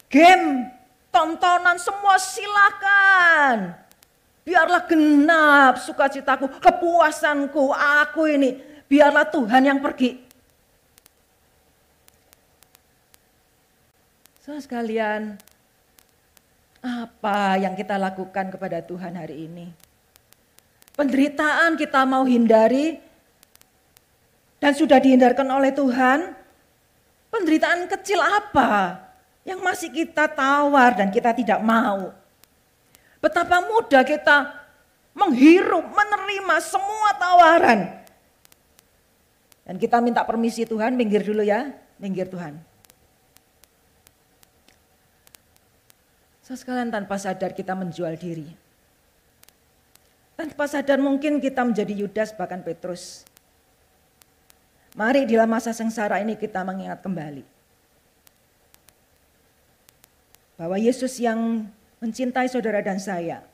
Game, 0.07 0.69
tontonan 1.13 1.77
semua 1.77 2.17
silakan. 2.17 3.77
Biarlah 4.43 4.83
genap 4.91 5.79
sukacitaku, 5.79 6.51
kepuasanku, 6.59 7.71
aku 7.71 8.27
ini. 8.27 8.59
Biarlah 8.91 9.29
Tuhan 9.31 9.63
yang 9.63 9.79
pergi. 9.79 10.19
So 14.43 14.59
sekalian, 14.59 15.39
apa 16.83 17.63
yang 17.63 17.79
kita 17.79 17.95
lakukan 17.95 18.51
kepada 18.51 18.83
Tuhan 18.83 19.15
hari 19.15 19.47
ini? 19.47 19.71
Penderitaan 20.99 21.79
kita 21.79 22.03
mau 22.03 22.27
hindari, 22.27 22.99
dan 24.59 24.75
sudah 24.75 24.99
dihindarkan 24.99 25.47
oleh 25.47 25.71
Tuhan, 25.71 26.35
penderitaan 27.31 27.87
kecil 27.87 28.19
apa 28.19 29.02
yang 29.43 29.59
masih 29.59 29.91
kita 29.91 30.31
tawar 30.31 30.95
dan 30.95 31.11
kita 31.11 31.35
tidak 31.35 31.59
mau? 31.63 32.15
Betapa 33.23 33.63
mudah 33.63 34.03
kita 34.03 34.63
menghirup, 35.15 35.87
menerima 35.87 36.57
semua 36.63 37.11
tawaran. 37.15 37.81
Dan 39.63 39.79
kita 39.79 40.03
minta 40.03 40.27
permisi 40.27 40.67
Tuhan, 40.67 40.99
minggir 40.99 41.23
dulu 41.23 41.43
ya, 41.47 41.71
minggir 42.03 42.27
Tuhan. 42.27 42.59
So, 46.43 46.59
sekalian 46.59 46.91
tanpa 46.91 47.15
sadar 47.15 47.55
kita 47.55 47.79
menjual 47.79 48.19
diri. 48.19 48.51
Tanpa 50.35 50.67
sadar 50.67 50.99
mungkin 50.99 51.39
kita 51.39 51.63
menjadi 51.63 51.95
Yudas 51.95 52.35
bahkan 52.35 52.59
Petrus. 52.67 53.23
Mari 54.99 55.25
dalam 55.25 55.47
masa 55.47 55.71
sengsara 55.71 56.19
ini 56.19 56.35
kita 56.35 56.67
mengingat 56.67 56.99
kembali. 57.01 57.52
Bahwa 60.57 60.77
Yesus 60.77 61.19
yang 61.19 61.67
mencintai 62.03 62.51
saudara 62.51 62.83
dan 62.83 62.99
saya. 62.99 63.47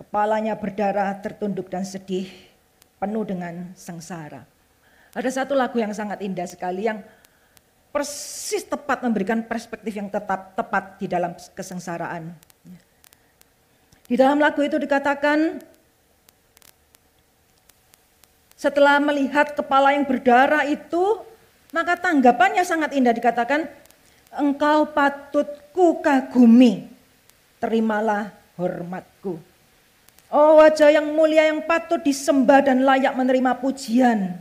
Kepalanya 0.00 0.56
berdarah, 0.56 1.12
tertunduk 1.20 1.68
dan 1.68 1.84
sedih, 1.84 2.28
penuh 2.96 3.24
dengan 3.28 3.72
sengsara. 3.76 4.48
Ada 5.12 5.42
satu 5.44 5.52
lagu 5.52 5.76
yang 5.76 5.92
sangat 5.92 6.24
indah 6.24 6.48
sekali 6.48 6.88
yang 6.88 7.04
persis 7.90 8.62
tepat 8.64 9.02
memberikan 9.02 9.42
perspektif 9.44 9.92
yang 9.98 10.08
tetap 10.08 10.54
tepat 10.54 10.96
di 11.02 11.06
dalam 11.10 11.34
kesengsaraan. 11.34 12.32
Di 14.06 14.14
dalam 14.18 14.38
lagu 14.38 14.62
itu 14.62 14.78
dikatakan 14.78 15.62
setelah 18.60 19.00
melihat 19.00 19.56
kepala 19.56 19.96
yang 19.96 20.04
berdarah 20.04 20.68
itu, 20.68 21.24
maka 21.72 21.96
tanggapannya 21.96 22.60
sangat 22.60 22.92
indah 22.92 23.16
dikatakan, 23.16 23.64
engkau 24.34 24.86
patut 24.90 25.46
ku 25.74 25.98
kagumi, 25.98 26.86
terimalah 27.58 28.30
hormatku. 28.54 29.38
Oh 30.30 30.62
wajah 30.62 30.94
yang 30.94 31.10
mulia 31.10 31.50
yang 31.50 31.66
patut 31.66 31.98
disembah 31.98 32.62
dan 32.62 32.86
layak 32.86 33.10
menerima 33.18 33.58
pujian. 33.58 34.38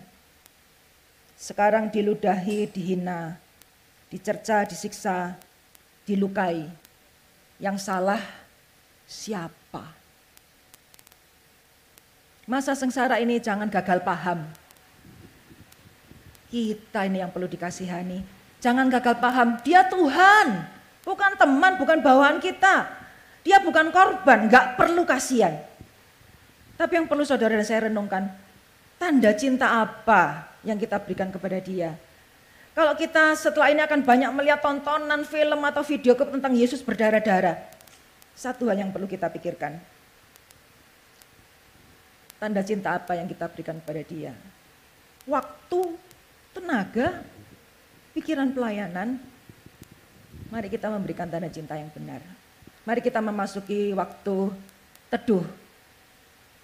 Sekarang 1.34 1.90
diludahi, 1.90 2.70
dihina, 2.70 3.42
dicerca, 4.14 4.68
disiksa, 4.70 5.34
dilukai. 6.06 6.70
Yang 7.58 7.90
salah 7.90 8.22
siapa? 9.10 9.82
Masa 12.46 12.78
sengsara 12.78 13.18
ini 13.18 13.42
jangan 13.42 13.70
gagal 13.70 14.02
paham. 14.06 14.46
Kita 16.50 17.06
ini 17.06 17.22
yang 17.22 17.30
perlu 17.30 17.46
dikasihani. 17.46 18.39
Jangan 18.60 18.92
gagal 18.92 19.20
paham, 19.24 19.60
dia 19.64 19.88
Tuhan. 19.88 20.68
Bukan 21.08 21.32
teman, 21.40 21.80
bukan 21.80 22.04
bawaan 22.04 22.44
kita. 22.44 22.88
Dia 23.44 23.64
bukan 23.64 23.90
korban, 23.90 24.52
gak 24.52 24.76
perlu 24.76 25.08
kasihan. 25.08 25.56
Tapi 26.76 27.00
yang 27.00 27.08
perlu 27.08 27.24
saudara 27.24 27.56
dan 27.56 27.64
saya 27.68 27.88
renungkan, 27.88 28.28
tanda 29.00 29.32
cinta 29.36 29.80
apa 29.84 30.52
yang 30.68 30.76
kita 30.76 31.00
berikan 31.00 31.32
kepada 31.32 31.60
dia. 31.60 31.96
Kalau 32.76 32.96
kita 32.96 33.36
setelah 33.36 33.72
ini 33.72 33.84
akan 33.84 34.04
banyak 34.04 34.32
melihat 34.36 34.60
tontonan 34.64 35.24
film 35.28 35.60
atau 35.64 35.84
video 35.84 36.16
tentang 36.16 36.56
Yesus 36.56 36.80
berdarah-darah. 36.84 37.60
Satu 38.36 38.72
hal 38.72 38.80
yang 38.80 38.92
perlu 38.96 39.04
kita 39.04 39.28
pikirkan, 39.28 39.76
Tanda 42.40 42.64
cinta 42.64 42.96
apa 42.96 43.20
yang 43.20 43.28
kita 43.28 43.52
berikan 43.52 43.76
kepada 43.84 44.00
dia? 44.08 44.32
Waktu, 45.28 46.00
tenaga, 46.56 47.20
pikiran 48.20 48.52
pelayanan. 48.52 49.16
Mari 50.52 50.68
kita 50.68 50.92
memberikan 50.92 51.32
tanda 51.32 51.48
cinta 51.48 51.80
yang 51.80 51.88
benar. 51.96 52.20
Mari 52.84 53.00
kita 53.00 53.24
memasuki 53.24 53.96
waktu 53.96 54.52
teduh. 55.08 55.48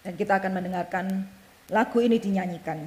Dan 0.03 0.19
kita 0.19 0.35
akan 0.43 0.51
mendengarkan 0.51 1.23
lagu 1.71 2.03
ini 2.03 2.19
dinyanyikan. 2.19 2.83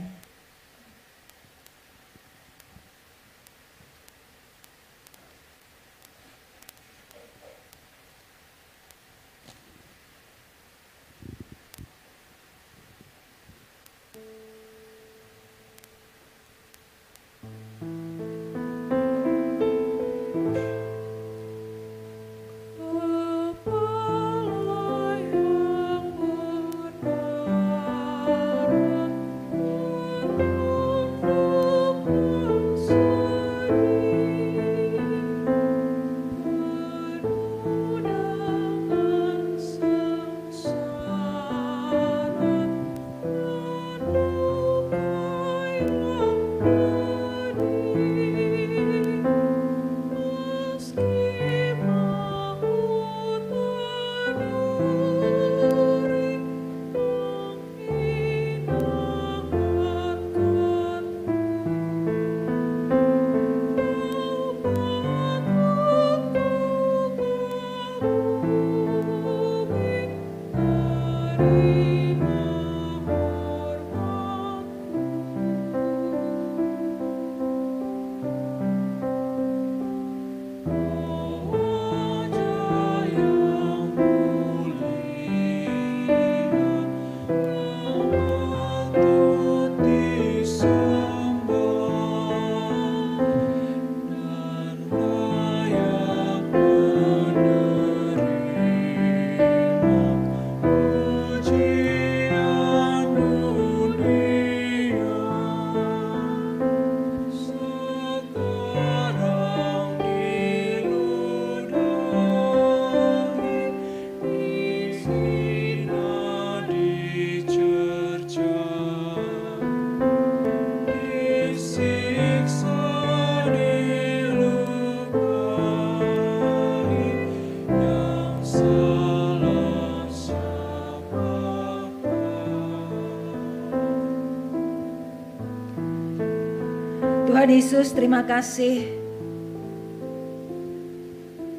Tuhan 137.48 137.64
Yesus, 137.64 137.96
terima 137.96 138.20
kasih 138.28 138.92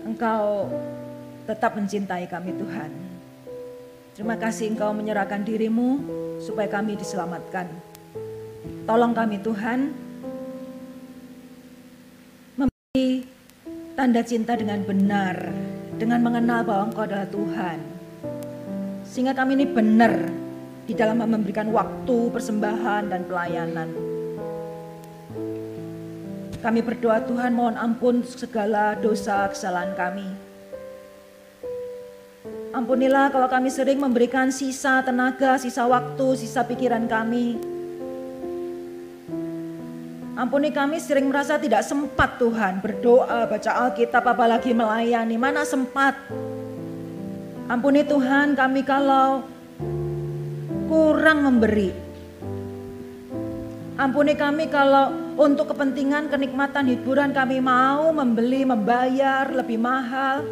Engkau 0.05 0.69
tetap 1.49 1.73
mencintai 1.73 2.29
kami 2.29 2.53
Tuhan. 2.53 2.93
Terima 4.13 4.37
kasih 4.37 4.69
Engkau 4.69 4.93
menyerahkan 4.93 5.41
dirimu 5.41 5.97
supaya 6.45 6.69
kami 6.69 6.93
diselamatkan. 6.93 7.73
Tolong 8.85 9.17
kami 9.17 9.41
Tuhan, 9.41 9.89
memberi 12.53 13.25
tanda 13.97 14.21
cinta 14.21 14.53
dengan 14.53 14.85
benar, 14.85 15.41
dengan 15.97 16.21
mengenal 16.21 16.69
bahwa 16.69 16.93
Engkau 16.93 17.09
adalah 17.09 17.25
Tuhan. 17.33 17.77
Sehingga 19.09 19.33
kami 19.33 19.57
ini 19.57 19.65
benar 19.65 20.13
di 20.85 20.93
dalam 20.93 21.17
memberikan 21.17 21.73
waktu, 21.73 22.29
persembahan, 22.29 23.09
dan 23.09 23.25
pelayanan. 23.25 24.08
Kami 26.59 26.83
berdoa 26.83 27.23
Tuhan 27.23 27.55
mohon 27.55 27.79
ampun 27.79 28.19
segala 28.27 28.91
dosa 28.99 29.47
kesalahan 29.47 29.95
kami. 29.95 30.27
Ampunilah 32.75 33.31
kalau 33.31 33.47
kami 33.47 33.71
sering 33.71 33.97
memberikan 33.97 34.51
sisa 34.51 34.99
tenaga, 35.01 35.55
sisa 35.55 35.87
waktu, 35.87 36.35
sisa 36.35 36.67
pikiran 36.67 37.07
kami. 37.07 37.55
Ampuni 40.39 40.71
kami 40.71 40.99
sering 40.99 41.27
merasa 41.27 41.59
tidak 41.59 41.83
sempat 41.83 42.39
Tuhan 42.39 42.79
berdoa, 42.79 43.47
baca 43.47 43.71
Alkitab 43.87 44.23
apalagi 44.23 44.71
melayani. 44.71 45.35
Mana 45.35 45.63
sempat? 45.63 46.15
Ampuni 47.67 48.03
Tuhan 48.03 48.55
kami 48.55 48.83
kalau 48.87 49.43
kurang 50.87 51.43
memberi. 51.43 51.91
Ampuni 53.99 54.31
kami 54.39 54.71
kalau 54.71 55.28
untuk 55.39 55.71
kepentingan 55.71 56.27
kenikmatan 56.27 56.91
hiburan 56.91 57.31
kami 57.31 57.63
mau 57.63 58.11
membeli, 58.11 58.67
membayar 58.67 59.47
lebih 59.47 59.79
mahal. 59.79 60.43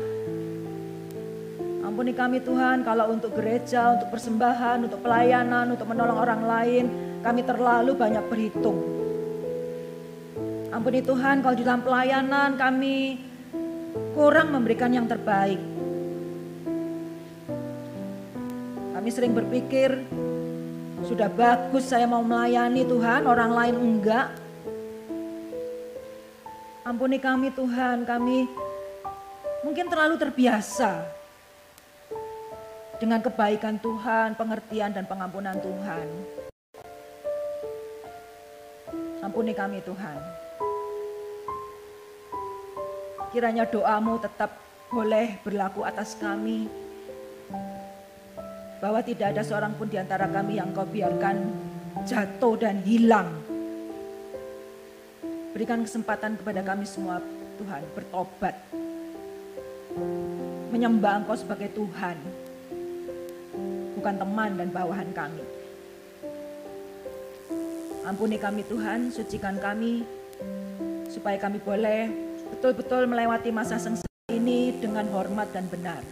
Ampuni 1.83 2.15
kami 2.15 2.39
Tuhan 2.39 2.87
kalau 2.87 3.11
untuk 3.11 3.35
gereja, 3.35 3.99
untuk 3.99 4.07
persembahan, 4.15 4.87
untuk 4.87 5.03
pelayanan, 5.03 5.75
untuk 5.75 5.91
menolong 5.91 6.15
orang 6.23 6.41
lain, 6.47 6.85
kami 7.19 7.43
terlalu 7.43 7.99
banyak 7.99 8.23
berhitung. 8.31 8.79
Ampuni 10.71 11.03
Tuhan 11.03 11.43
kalau 11.43 11.55
di 11.59 11.67
dalam 11.67 11.83
pelayanan 11.83 12.55
kami 12.55 13.19
kurang 14.15 14.55
memberikan 14.55 14.95
yang 14.95 15.03
terbaik. 15.03 15.59
Kami 18.95 19.09
sering 19.11 19.35
berpikir 19.35 19.99
sudah 21.03 21.27
bagus 21.27 21.91
saya 21.91 22.07
mau 22.07 22.23
melayani 22.23 22.87
Tuhan, 22.87 23.27
orang 23.27 23.51
lain 23.51 23.75
enggak. 23.75 24.46
Ampuni 26.87 27.19
kami 27.19 27.51
Tuhan, 27.51 28.07
kami 28.07 28.47
mungkin 29.59 29.91
terlalu 29.91 30.15
terbiasa 30.15 31.03
dengan 32.95 33.19
kebaikan 33.19 33.75
Tuhan, 33.75 34.39
pengertian 34.39 34.95
dan 34.95 35.03
pengampunan 35.03 35.59
Tuhan. 35.59 36.07
Ampuni 39.19 39.51
kami 39.51 39.83
Tuhan. 39.83 40.15
Kiranya 43.35 43.67
doamu 43.67 44.15
tetap 44.23 44.55
boleh 44.87 45.43
berlaku 45.43 45.83
atas 45.83 46.15
kami 46.15 46.71
bahwa 48.79 49.03
tidak 49.03 49.35
ada 49.35 49.43
seorang 49.43 49.75
pun 49.75 49.91
di 49.91 49.99
antara 49.99 50.31
kami 50.31 50.55
yang 50.55 50.71
kau 50.71 50.87
biarkan 50.87 51.51
jatuh 52.07 52.55
dan 52.55 52.79
hilang. 52.87 53.46
Berikan 55.57 55.81
kesempatan 55.81 56.37
kepada 56.37 56.61
kami 56.61 56.85
semua 56.85 57.17
Tuhan 57.57 57.81
bertobat. 57.97 58.53
Menyembah 60.69 61.25
Engkau 61.25 61.33
sebagai 61.33 61.73
Tuhan. 61.73 62.13
Bukan 63.97 64.15
teman 64.21 64.53
dan 64.53 64.69
bawahan 64.69 65.09
kami. 65.17 65.41
Ampuni 68.05 68.37
kami 68.37 68.69
Tuhan, 68.69 69.09
sucikan 69.09 69.57
kami. 69.57 70.05
Supaya 71.09 71.41
kami 71.41 71.57
boleh 71.57 72.05
betul-betul 72.53 73.09
melewati 73.09 73.49
masa 73.49 73.81
sengsara 73.81 74.29
ini 74.29 74.77
dengan 74.77 75.09
hormat 75.09 75.49
dan 75.57 75.65
benar. 75.73 76.05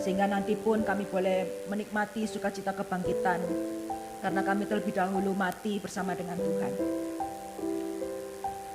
Sehingga 0.00 0.24
nanti 0.24 0.56
pun 0.56 0.80
kami 0.88 1.04
boleh 1.04 1.68
menikmati 1.68 2.24
sukacita 2.24 2.72
kebangkitan. 2.72 3.44
Karena 4.24 4.40
kami 4.40 4.64
terlebih 4.64 4.96
dahulu 4.96 5.36
mati 5.36 5.76
bersama 5.76 6.16
dengan 6.16 6.40
Tuhan. 6.40 6.96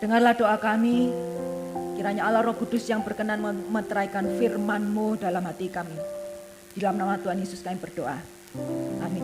Dengarlah 0.02 0.34
doa 0.34 0.58
kami, 0.58 1.14
kiranya 1.94 2.26
Allah 2.26 2.42
Roh 2.42 2.58
Kudus 2.58 2.90
yang 2.90 3.06
berkenan 3.06 3.38
meteraikan 3.70 4.26
firman-Mu 4.26 5.22
dalam 5.22 5.46
hati 5.46 5.70
kami. 5.70 5.94
Di 6.74 6.82
dalam 6.82 6.98
nama 6.98 7.22
Tuhan 7.22 7.38
Yesus 7.38 7.62
kami 7.62 7.78
berdoa. 7.78 8.18
Amin. 9.06 9.22